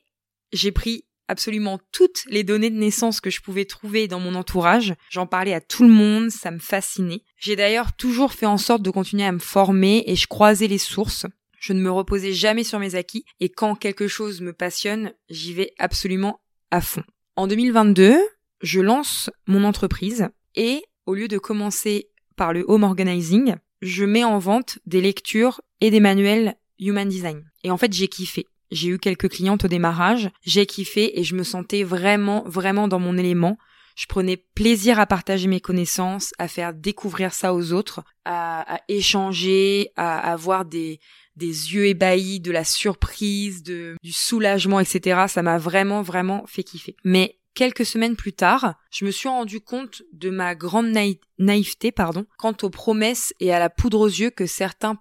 j'ai 0.51 0.71
pris 0.71 1.05
absolument 1.29 1.79
toutes 1.91 2.25
les 2.27 2.43
données 2.43 2.71
de 2.71 2.77
naissance 2.77 3.21
que 3.21 3.29
je 3.29 3.41
pouvais 3.41 3.65
trouver 3.65 4.07
dans 4.07 4.19
mon 4.19 4.35
entourage. 4.35 4.95
J'en 5.09 5.27
parlais 5.27 5.53
à 5.53 5.61
tout 5.61 5.83
le 5.83 5.89
monde, 5.89 6.29
ça 6.29 6.51
me 6.51 6.59
fascinait. 6.59 7.23
J'ai 7.37 7.55
d'ailleurs 7.55 7.93
toujours 7.93 8.33
fait 8.33 8.47
en 8.47 8.57
sorte 8.57 8.81
de 8.81 8.91
continuer 8.91 9.25
à 9.25 9.31
me 9.31 9.39
former 9.39 10.03
et 10.07 10.15
je 10.15 10.27
croisais 10.27 10.67
les 10.67 10.77
sources. 10.77 11.25
Je 11.59 11.73
ne 11.73 11.81
me 11.81 11.91
reposais 11.91 12.33
jamais 12.33 12.63
sur 12.63 12.79
mes 12.79 12.95
acquis 12.95 13.25
et 13.39 13.49
quand 13.49 13.75
quelque 13.75 14.07
chose 14.07 14.41
me 14.41 14.53
passionne, 14.53 15.13
j'y 15.29 15.53
vais 15.53 15.73
absolument 15.77 16.41
à 16.71 16.81
fond. 16.81 17.03
En 17.35 17.47
2022, 17.47 18.17
je 18.61 18.81
lance 18.81 19.29
mon 19.47 19.63
entreprise 19.63 20.27
et 20.55 20.83
au 21.05 21.15
lieu 21.15 21.27
de 21.27 21.37
commencer 21.37 22.09
par 22.35 22.53
le 22.53 22.63
home 22.67 22.83
organizing, 22.83 23.55
je 23.81 24.05
mets 24.05 24.23
en 24.23 24.39
vente 24.39 24.79
des 24.85 25.01
lectures 25.01 25.61
et 25.81 25.91
des 25.91 25.99
manuels 25.99 26.55
human 26.79 27.07
design. 27.07 27.43
Et 27.63 27.71
en 27.71 27.77
fait, 27.77 27.93
j'ai 27.93 28.07
kiffé. 28.07 28.47
J'ai 28.71 28.89
eu 28.89 28.99
quelques 28.99 29.29
clientes 29.29 29.65
au 29.65 29.67
démarrage, 29.67 30.29
j'ai 30.43 30.65
kiffé 30.65 31.19
et 31.19 31.23
je 31.23 31.35
me 31.35 31.43
sentais 31.43 31.83
vraiment, 31.83 32.43
vraiment 32.45 32.87
dans 32.87 32.99
mon 32.99 33.17
élément. 33.17 33.57
Je 33.95 34.05
prenais 34.05 34.37
plaisir 34.37 34.99
à 34.99 35.07
partager 35.07 35.47
mes 35.47 35.59
connaissances, 35.59 36.33
à 36.37 36.47
faire 36.47 36.73
découvrir 36.73 37.33
ça 37.33 37.53
aux 37.53 37.73
autres, 37.73 38.03
à, 38.23 38.79
échanger, 38.87 39.89
à 39.97 40.31
avoir 40.31 40.65
des, 40.65 40.99
des 41.35 41.73
yeux 41.73 41.87
ébahis, 41.87 42.39
de 42.39 42.51
la 42.51 42.63
surprise, 42.63 43.63
du 43.63 43.97
soulagement, 44.11 44.79
etc. 44.79 45.25
Ça 45.27 45.41
m'a 45.41 45.57
vraiment, 45.57 46.01
vraiment 46.01 46.45
fait 46.47 46.63
kiffer. 46.63 46.95
Mais 47.03 47.38
quelques 47.53 47.85
semaines 47.85 48.15
plus 48.15 48.33
tard, 48.33 48.75
je 48.91 49.05
me 49.05 49.11
suis 49.11 49.29
rendu 49.29 49.61
compte 49.61 50.03
de 50.13 50.29
ma 50.29 50.55
grande 50.55 50.91
naïveté, 51.37 51.91
pardon, 51.91 52.25
quant 52.37 52.55
aux 52.61 52.69
promesses 52.69 53.33
et 53.39 53.53
à 53.53 53.59
la 53.59 53.69
poudre 53.69 53.99
aux 53.99 54.07
yeux 54.07 54.29
que 54.29 54.45
certains 54.45 54.97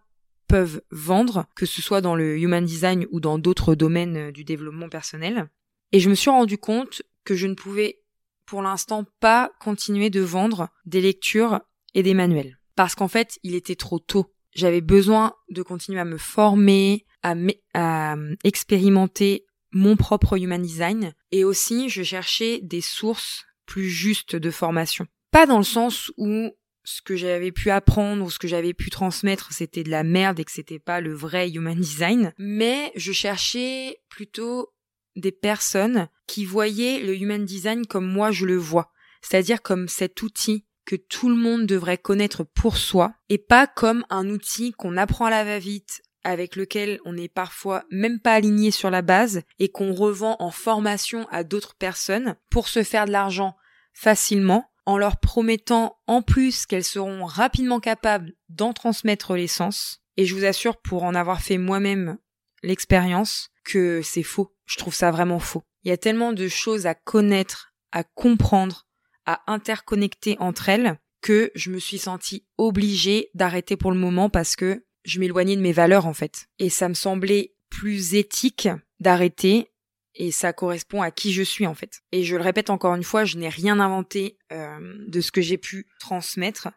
peuvent 0.49 0.81
vendre, 0.91 1.47
que 1.55 1.67
ce 1.67 1.83
soit 1.83 2.01
dans 2.01 2.15
le 2.15 2.39
human 2.39 2.65
design 2.65 3.07
ou 3.11 3.21
dans 3.21 3.39
d'autres 3.39 3.75
domaines 3.75 4.17
euh, 4.17 4.33
du 4.33 4.45
développement 4.45 4.89
personnel. 4.89 5.51
Et 5.93 6.01
je 6.01 6.09
me 6.09 6.15
suis 6.15 6.31
rendu 6.31 6.57
compte 6.57 7.03
que 7.25 7.35
je 7.35 7.47
ne 7.47 7.55
pouvais 7.55 8.01
pour 8.47 8.63
l'instant 8.63 9.05
pas 9.21 9.51
continuer 9.61 10.09
de 10.09 10.21
vendre 10.21 10.71
des 10.87 11.03
lectures 11.03 11.61
et 11.95 12.03
des 12.03 12.15
manuels. 12.15 12.59
Parce 12.77 12.95
qu'en 12.95 13.09
fait, 13.09 13.39
il 13.43 13.55
était 13.55 13.75
trop 13.75 13.99
tôt 13.99 14.33
j'avais 14.59 14.81
besoin 14.81 15.35
de 15.51 15.63
continuer 15.63 16.01
à 16.01 16.05
me 16.05 16.19
former, 16.19 17.07
à, 17.23 17.35
à 17.75 18.17
euh, 18.17 18.35
expérimenter 18.45 19.47
mon 19.73 19.97
propre 19.97 20.39
human 20.39 20.63
design 20.63 21.13
et 21.33 21.45
aussi 21.45 21.89
je 21.89 22.03
cherchais 22.03 22.61
des 22.63 22.81
sources 22.81 23.45
plus 23.67 23.89
justes 23.89 24.37
de 24.37 24.51
formation. 24.51 25.07
Pas 25.31 25.47
dans 25.47 25.59
le 25.59 25.65
sens 25.65 26.11
où 26.17 26.51
ce 26.85 27.03
que 27.03 27.17
j'avais 27.17 27.53
pu 27.53 27.71
apprendre 27.71 28.25
ou 28.25 28.31
ce 28.31 28.39
que 28.39 28.49
j'avais 28.49 28.73
pu 28.73 28.89
transmettre 28.89 29.53
c'était 29.53 29.85
de 29.85 29.91
la 29.91 30.05
merde 30.05 30.41
et 30.41 30.45
que 30.45 30.53
c'était 30.53 30.79
pas 30.79 31.01
le 31.01 31.13
vrai 31.13 31.51
human 31.51 31.79
design, 31.79 32.33
mais 32.39 32.93
je 32.97 33.13
cherchais 33.13 33.99
plutôt 34.09 34.73
des 35.17 35.33
personnes 35.33 36.09
qui 36.27 36.45
voyaient 36.45 37.01
le 37.01 37.15
human 37.15 37.45
design 37.45 37.87
comme 37.87 38.07
moi 38.07 38.31
je 38.31 38.47
le 38.47 38.57
vois, 38.57 38.91
c'est-à-dire 39.21 39.61
comme 39.61 39.89
cet 39.89 40.23
outil 40.23 40.65
que 40.87 40.97
tout 40.97 41.29
le 41.29 41.35
monde 41.35 41.67
devrait 41.67 41.99
connaître 41.99 42.45
pour 42.45 42.79
soi 42.79 43.13
et 43.29 43.37
pas 43.37 43.67
comme 43.67 44.07
un 44.09 44.31
outil 44.31 44.73
qu'on 44.73 44.97
apprend 44.97 45.27
à 45.27 45.31
la 45.31 45.45
va-vite 45.45 46.01
avec 46.25 46.57
lequel 46.57 47.01
on 47.05 47.13
n'est 47.13 47.29
parfois 47.29 47.85
même 47.91 48.21
pas 48.21 48.35
aligné 48.35 48.71
sur 48.71 48.91
la 48.91 49.03
base 49.03 49.43
et 49.59 49.69
qu'on 49.69 49.93
revend 49.93 50.37
en 50.41 50.51
formation 50.51 51.27
à 51.31 51.45
d'autres 51.45 51.75
personnes 51.75 52.37
pour 52.51 52.69
se 52.69 52.83
faire 52.83 53.07
de 53.07 53.13
l'argent 53.13 53.57
facilement 53.93 54.71
en 54.87 54.97
leur 54.97 55.19
promettant 55.19 55.99
en 56.07 56.23
plus 56.23 56.65
qu'elles 56.65 56.85
seront 56.85 57.25
rapidement 57.25 57.81
capables 57.81 58.33
d'en 58.49 58.73
transmettre 58.73 59.35
l'essence. 59.35 60.03
Et 60.17 60.25
je 60.25 60.35
vous 60.35 60.45
assure 60.45 60.79
pour 60.79 61.05
en 61.05 61.15
avoir 61.15 61.43
fait 61.43 61.59
moi-même 61.59 62.19
l'expérience 62.63 63.51
que 63.65 64.01
c'est 64.03 64.23
faux. 64.23 64.55
Je 64.65 64.77
trouve 64.77 64.95
ça 64.95 65.11
vraiment 65.11 65.39
faux. 65.41 65.63
Il 65.85 65.89
y 65.89 65.93
a 65.93 65.99
tellement 65.99 66.33
de 66.33 66.49
choses 66.49 66.87
à 66.87 66.95
connaître, 66.95 67.75
à 67.93 68.03
comprendre, 68.03 68.87
à 69.27 69.43
interconnecter 69.47 70.37
entre 70.41 70.69
elles 70.69 70.99
que 71.21 71.51
je 71.55 71.71
me 71.71 71.79
suis 71.79 71.99
sentie 71.99 72.47
obligée 72.57 73.31
d'arrêter 73.35 73.77
pour 73.77 73.93
le 73.93 73.99
moment 73.99 74.31
parce 74.31 74.57
que 74.57 74.85
je 75.09 75.21
m'éloignais 75.21 75.57
de 75.57 75.63
mes 75.63 75.73
valeurs 75.73 76.07
en 76.07 76.13
fait. 76.13 76.49
Et 76.59 76.69
ça 76.71 76.89
me 76.89 76.95
semblait 76.95 77.55
plus 77.71 78.15
éthique 78.15 78.69
d'arrêter 79.01 79.71
et 80.15 80.31
ça 80.31 80.53
correspond 80.53 81.03
à 81.03 81.11
qui 81.11 81.33
je 81.33 81.43
suis 81.43 81.67
en 81.67 81.75
fait. 81.75 82.03
Et 82.13 82.25
je 82.25 82.37
le 82.37 82.43
répète 82.43 82.71
encore 82.71 82.95
une 82.95 83.05
fois, 83.05 83.25
je 83.25 83.39
n'ai 83.39 83.49
rien 83.49 83.81
inventé 83.81 84.39
euh, 84.53 84.79
de 85.07 85.21
ce 85.21 85.31
que 85.31 85.41
j'ai 85.41 85.59
pu 85.59 85.87
transmettre, 86.01 86.69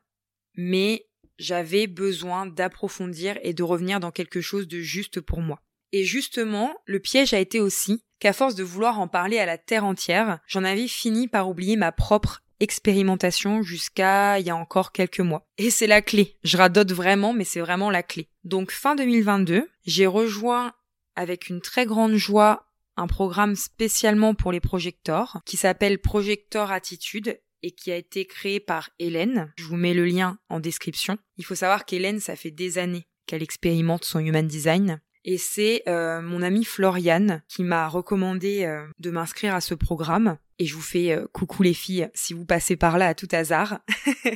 mais 0.55 1.07
j'avais 1.39 1.87
besoin 1.87 2.45
d'approfondir 2.45 3.37
et 3.41 3.53
de 3.53 3.63
revenir 3.63 3.99
dans 3.99 4.11
quelque 4.11 4.41
chose 4.41 4.67
de 4.67 4.79
juste 4.79 5.21
pour 5.21 5.41
moi. 5.41 5.59
Et 5.91 6.05
justement, 6.05 6.75
le 6.85 6.99
piège 6.99 7.33
a 7.33 7.39
été 7.39 7.59
aussi 7.59 8.05
qu'à 8.19 8.31
force 8.31 8.55
de 8.55 8.63
vouloir 8.63 8.99
en 8.99 9.07
parler 9.07 9.39
à 9.39 9.45
la 9.45 9.57
terre 9.57 9.83
entière, 9.83 10.39
j'en 10.47 10.63
avais 10.63 10.87
fini 10.87 11.27
par 11.27 11.49
oublier 11.49 11.75
ma 11.75 11.91
propre 11.91 12.43
expérimentation 12.61 13.61
jusqu'à 13.61 14.39
il 14.39 14.45
y 14.45 14.49
a 14.49 14.55
encore 14.55 14.91
quelques 14.91 15.19
mois. 15.19 15.47
Et 15.57 15.69
c'est 15.69 15.87
la 15.87 16.01
clé. 16.01 16.37
Je 16.43 16.57
radote 16.57 16.91
vraiment, 16.91 17.33
mais 17.33 17.43
c'est 17.43 17.59
vraiment 17.59 17.89
la 17.89 18.03
clé. 18.03 18.29
Donc 18.43 18.71
fin 18.71 18.95
2022, 18.95 19.69
j'ai 19.85 20.07
rejoint 20.07 20.73
avec 21.15 21.49
une 21.49 21.61
très 21.61 21.85
grande 21.85 22.15
joie 22.15 22.67
un 22.97 23.07
programme 23.07 23.55
spécialement 23.55 24.35
pour 24.35 24.51
les 24.51 24.59
projecteurs 24.59 25.41
qui 25.45 25.57
s'appelle 25.57 25.99
Projector 25.99 26.71
Attitude 26.71 27.39
et 27.63 27.71
qui 27.71 27.91
a 27.91 27.95
été 27.95 28.25
créé 28.25 28.59
par 28.59 28.89
Hélène. 28.99 29.51
Je 29.57 29.65
vous 29.65 29.77
mets 29.77 29.93
le 29.93 30.05
lien 30.05 30.37
en 30.49 30.59
description. 30.59 31.17
Il 31.37 31.45
faut 31.45 31.55
savoir 31.55 31.85
qu'Hélène, 31.85 32.19
ça 32.19 32.35
fait 32.35 32.51
des 32.51 32.77
années 32.77 33.07
qu'elle 33.27 33.43
expérimente 33.43 34.03
son 34.03 34.19
human 34.19 34.47
design. 34.47 34.99
Et 35.23 35.37
c'est 35.37 35.83
euh, 35.87 36.21
mon 36.21 36.41
amie 36.41 36.65
Floriane 36.65 37.43
qui 37.47 37.63
m'a 37.63 37.87
recommandé 37.87 38.63
euh, 38.63 38.85
de 38.99 39.11
m'inscrire 39.11 39.53
à 39.53 39.61
ce 39.61 39.75
programme. 39.75 40.37
Et 40.57 40.65
je 40.65 40.75
vous 40.75 40.81
fais 40.81 41.11
euh, 41.11 41.27
coucou 41.31 41.63
les 41.63 41.73
filles 41.73 42.09
si 42.13 42.33
vous 42.33 42.45
passez 42.45 42.75
par 42.75 42.97
là 42.97 43.07
à 43.07 43.13
tout 43.13 43.27
hasard. 43.31 43.79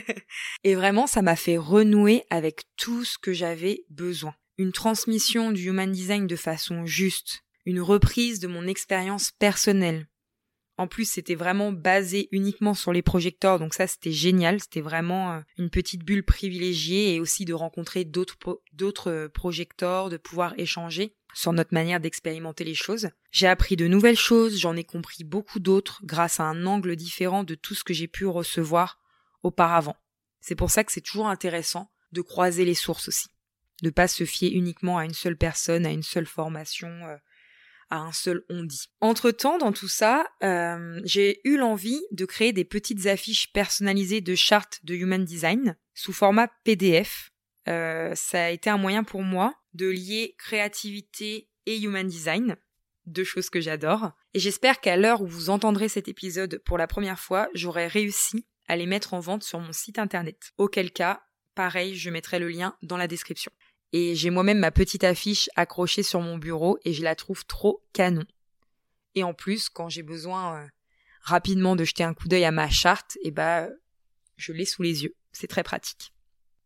et 0.64 0.76
vraiment, 0.76 1.08
ça 1.08 1.22
m'a 1.22 1.36
fait 1.36 1.58
renouer 1.58 2.24
avec 2.30 2.64
tout 2.78 3.04
ce 3.04 3.18
que 3.18 3.34
j'avais 3.34 3.86
besoin. 3.90 4.36
Une 4.58 4.72
transmission 4.72 5.52
du 5.52 5.70
human 5.70 5.92
design 5.92 6.28
de 6.28 6.36
façon 6.36 6.86
juste, 6.86 7.44
une 7.66 7.82
reprise 7.82 8.40
de 8.40 8.48
mon 8.48 8.68
expérience 8.68 9.32
personnelle, 9.32 10.08
en 10.78 10.88
plus, 10.88 11.10
c'était 11.10 11.36
vraiment 11.36 11.72
basé 11.72 12.28
uniquement 12.32 12.74
sur 12.74 12.92
les 12.92 13.02
projecteurs, 13.02 13.60
donc 13.60 13.74
ça 13.74 13.88
c'était 13.88 14.12
génial, 14.12 14.60
c'était 14.60 14.82
vraiment 14.82 15.34
euh, 15.34 15.42
une 15.58 15.70
petite 15.70 16.04
bulle 16.04 16.26
privilégiée 16.26 17.16
et 17.16 17.20
aussi 17.22 17.46
de 17.46 17.54
rencontrer 17.54 18.04
d'autres 18.04 19.10
euh, 19.10 19.30
projecteurs, 19.30 20.10
de 20.10 20.18
pouvoir 20.18 20.54
échanger 20.58 21.16
sur 21.34 21.54
notre 21.54 21.74
manière 21.74 22.02
d'expérimenter 22.02 22.66
les 22.66 22.76
choses. 22.76 23.10
J'ai 23.32 23.48
appris 23.48 23.78
de 23.78 23.88
nouvelles 23.88 24.18
choses, 24.18 24.60
j'en 24.60 24.76
ai 24.76 24.84
compris 24.84 25.24
beaucoup 25.24 25.60
d'autres 25.60 26.02
grâce 26.04 26.42
à 26.42 26.44
un 26.44 26.66
angle 26.66 26.98
différent 26.98 27.46
de 27.46 27.56
tout 27.56 27.76
ce 27.76 27.84
que 27.84 27.94
j'ai 27.94 28.08
pu 28.08 28.26
recevoir 28.26 29.00
auparavant. 29.44 29.96
C'est 30.42 30.56
pour 30.56 30.72
ça 30.72 30.84
que 30.84 30.92
c'est 30.92 31.02
toujours 31.02 31.28
intéressant 31.28 31.90
de 32.12 32.22
croiser 32.22 32.66
les 32.66 32.76
sources 32.76 33.08
aussi, 33.08 33.28
de 33.82 33.90
pas 33.90 34.10
se 34.10 34.26
fier 34.26 34.52
uniquement 34.52 34.98
à 34.98 35.06
une 35.06 35.14
seule 35.14 35.38
personne, 35.38 35.86
à 35.86 35.92
une 35.92 36.04
seule 36.04 36.26
formation. 36.26 36.90
À 37.90 37.98
un 37.98 38.12
seul 38.12 38.44
on 38.50 38.64
dit. 38.64 38.90
Entre-temps, 39.00 39.58
dans 39.58 39.72
tout 39.72 39.88
ça, 39.88 40.26
euh, 40.44 41.00
j'ai 41.04 41.42
eu 41.44 41.58
l'envie 41.58 42.02
de 42.12 42.26
créer 42.26 42.52
des 42.52 42.66
petites 42.66 43.06
affiches 43.06 43.52
personnalisées 43.54 44.22
de 44.22 44.36
chartes 44.36 44.80
de 44.84 44.96
Human 44.96 45.24
Design 45.24 45.78
sous 45.94 46.14
format 46.14 46.48
PDF. 46.64 47.32
Euh, 47.68 48.14
ça 48.16 48.46
a 48.46 48.50
été 48.50 48.70
un 48.70 48.78
moyen 48.78 49.04
pour 49.04 49.22
moi 49.22 49.54
de 49.74 49.88
lier 49.88 50.36
créativité 50.38 51.50
et 51.66 51.80
Human 51.80 52.08
Design, 52.08 52.56
deux 53.06 53.24
choses 53.24 53.50
que 53.50 53.62
j'adore. 53.62 54.12
Et 54.34 54.40
j'espère 54.40 54.82
qu'à 54.82 54.98
l'heure 54.98 55.22
où 55.22 55.28
vous 55.28 55.50
entendrez 55.50 55.90
cet 55.90 56.08
épisode 56.08 56.62
pour 56.66 56.78
la 56.78 56.88
première 56.88 57.20
fois, 57.20 57.50
j'aurai 57.54 57.88
réussi 57.88 58.46
à 58.68 58.76
les 58.76 58.86
mettre 58.86 59.14
en 59.14 59.20
vente 59.20 59.44
sur 59.44 59.60
mon 59.60 59.74
site 59.74 60.00
internet. 60.00 60.54
Auquel 60.58 60.92
cas, 60.92 61.22
pareil, 61.54 61.96
je 61.96 62.10
mettrai 62.10 62.40
le 62.40 62.50
lien 62.50 62.76
dans 62.82 62.98
la 62.98 63.08
description. 63.08 63.52
Et 63.94 64.16
j'ai 64.16 64.30
moi-même 64.30 64.60
ma 64.60 64.72
petite 64.72 65.04
affiche 65.04 65.50
accrochée 65.56 66.04
sur 66.04 66.22
mon 66.22 66.38
bureau 66.38 66.78
et 66.84 66.94
je 66.94 67.04
la 67.04 67.16
trouve 67.16 67.46
trop 67.46 67.84
canon. 67.94 68.26
Et 69.16 69.24
en 69.24 69.34
plus, 69.34 69.70
quand 69.70 69.90
j'ai 69.90 70.04
besoin 70.04 70.58
euh, 70.58 70.68
rapidement 71.22 71.76
de 71.76 71.84
jeter 71.84 72.04
un 72.04 72.14
coup 72.14 72.28
d'œil 72.28 72.46
à 72.46 72.52
ma 72.52 72.70
charte, 72.70 73.18
eh 73.24 73.32
bah, 73.32 73.70
je 74.38 74.52
l'ai 74.52 74.66
sous 74.66 74.84
les 74.84 75.04
yeux. 75.04 75.16
C'est 75.32 75.48
très 75.48 75.64
pratique. 75.64 76.12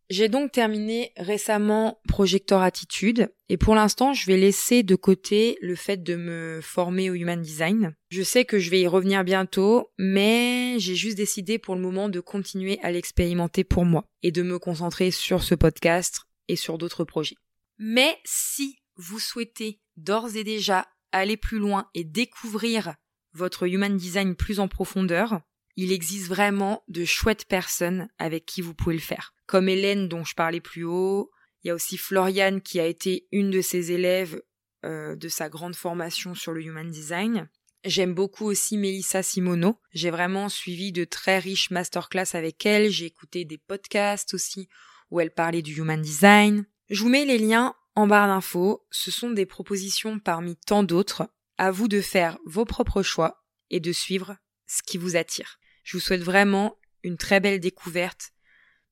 J'ai 0.09 0.27
donc 0.27 0.51
terminé 0.51 1.11
récemment 1.17 1.99
Projector 2.07 2.63
Attitude 2.63 3.31
et 3.47 3.57
pour 3.57 3.75
l'instant 3.75 4.11
je 4.11 4.25
vais 4.25 4.37
laisser 4.37 4.81
de 4.81 4.95
côté 4.95 5.59
le 5.61 5.75
fait 5.75 6.01
de 6.01 6.15
me 6.15 6.61
former 6.63 7.11
au 7.11 7.13
Human 7.13 7.39
Design. 7.39 7.95
Je 8.09 8.23
sais 8.23 8.43
que 8.43 8.57
je 8.57 8.71
vais 8.71 8.81
y 8.81 8.87
revenir 8.87 9.23
bientôt 9.23 9.91
mais 9.99 10.77
j'ai 10.79 10.95
juste 10.95 11.15
décidé 11.15 11.59
pour 11.59 11.75
le 11.75 11.81
moment 11.81 12.09
de 12.09 12.19
continuer 12.21 12.79
à 12.81 12.91
l'expérimenter 12.91 13.63
pour 13.63 13.85
moi 13.85 14.03
et 14.23 14.31
de 14.31 14.41
me 14.41 14.57
concentrer 14.57 15.11
sur 15.11 15.43
ce 15.43 15.53
podcast 15.53 16.21
et 16.49 16.57
sur 16.57 16.77
d'autres 16.77 17.05
projets. 17.05 17.37
Mais 17.77 18.17
si 18.25 18.79
vous 18.97 19.19
souhaitez 19.19 19.79
d'ores 19.95 20.35
et 20.35 20.43
déjà 20.43 20.89
aller 21.13 21.37
plus 21.37 21.59
loin 21.59 21.89
et 21.93 22.03
découvrir 22.03 22.95
votre 23.33 23.67
human 23.67 23.95
design 23.95 24.35
plus 24.35 24.59
en 24.59 24.67
profondeur, 24.67 25.39
il 25.77 25.93
existe 25.93 26.27
vraiment 26.27 26.83
de 26.89 27.05
chouettes 27.05 27.45
personnes 27.45 28.09
avec 28.17 28.45
qui 28.45 28.61
vous 28.61 28.73
pouvez 28.73 28.95
le 28.95 29.01
faire. 29.01 29.33
Comme 29.45 29.69
Hélène 29.69 30.09
dont 30.09 30.25
je 30.25 30.35
parlais 30.35 30.59
plus 30.59 30.83
haut, 30.83 31.31
il 31.63 31.69
y 31.69 31.71
a 31.71 31.75
aussi 31.75 31.97
Floriane 31.97 32.61
qui 32.61 32.79
a 32.79 32.85
été 32.85 33.27
une 33.31 33.49
de 33.51 33.61
ses 33.61 33.91
élèves 33.91 34.41
euh, 34.83 35.15
de 35.15 35.29
sa 35.29 35.47
grande 35.49 35.75
formation 35.75 36.35
sur 36.35 36.51
le 36.51 36.61
human 36.63 36.89
design. 36.89 37.47
J'aime 37.85 38.13
beaucoup 38.13 38.45
aussi 38.45 38.77
Melissa 38.77 39.23
Simono. 39.23 39.79
J'ai 39.93 40.09
vraiment 40.09 40.49
suivi 40.49 40.91
de 40.91 41.05
très 41.05 41.39
riches 41.39 41.71
masterclass 41.71 42.33
avec 42.33 42.65
elle. 42.65 42.89
J'ai 42.89 43.05
écouté 43.05 43.45
des 43.45 43.57
podcasts 43.57 44.33
aussi 44.33 44.67
où 45.11 45.19
elle 45.19 45.31
parlait 45.31 45.61
du 45.61 45.75
human 45.75 46.01
design. 46.01 46.65
Je 46.89 47.01
vous 47.01 47.09
mets 47.09 47.25
les 47.25 47.37
liens 47.37 47.75
en 47.95 48.07
barre 48.07 48.27
d'infos. 48.27 48.85
Ce 48.91 49.11
sont 49.11 49.31
des 49.31 49.45
propositions 49.45 50.19
parmi 50.19 50.55
tant 50.55 50.83
d'autres. 50.83 51.29
À 51.57 51.71
vous 51.71 51.87
de 51.87 52.01
faire 52.01 52.37
vos 52.45 52.65
propres 52.65 53.03
choix 53.03 53.43
et 53.69 53.79
de 53.79 53.91
suivre 53.91 54.37
ce 54.65 54.81
qui 54.81 54.97
vous 54.97 55.15
attire. 55.15 55.59
Je 55.83 55.97
vous 55.97 56.01
souhaite 56.01 56.21
vraiment 56.21 56.77
une 57.03 57.17
très 57.17 57.39
belle 57.39 57.59
découverte 57.59 58.31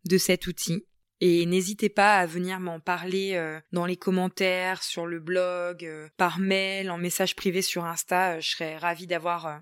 de 0.06 0.18
cet 0.18 0.48
outil 0.48 0.86
et 1.20 1.46
n'hésitez 1.46 1.90
pas 1.90 2.20
à 2.20 2.26
venir 2.26 2.60
m'en 2.60 2.80
parler 2.80 3.34
euh, 3.34 3.60
dans 3.72 3.86
les 3.86 3.98
commentaires, 3.98 4.84
sur 4.84 5.08
le 5.08 5.20
blog, 5.20 5.84
euh, 5.84 6.10
par 6.18 6.40
mail, 6.40 6.92
en 6.92 6.98
message 6.98 7.36
privé 7.36 7.62
sur 7.62 7.86
Insta. 7.86 8.36
Euh, 8.36 8.42
je 8.42 8.50
serais 8.50 8.78
ravie 8.78 9.08
d'avoir 9.08 9.62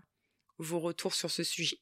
vos 0.58 0.80
retours 0.80 1.14
sur 1.14 1.32
ce 1.32 1.44
sujet. 1.44 1.80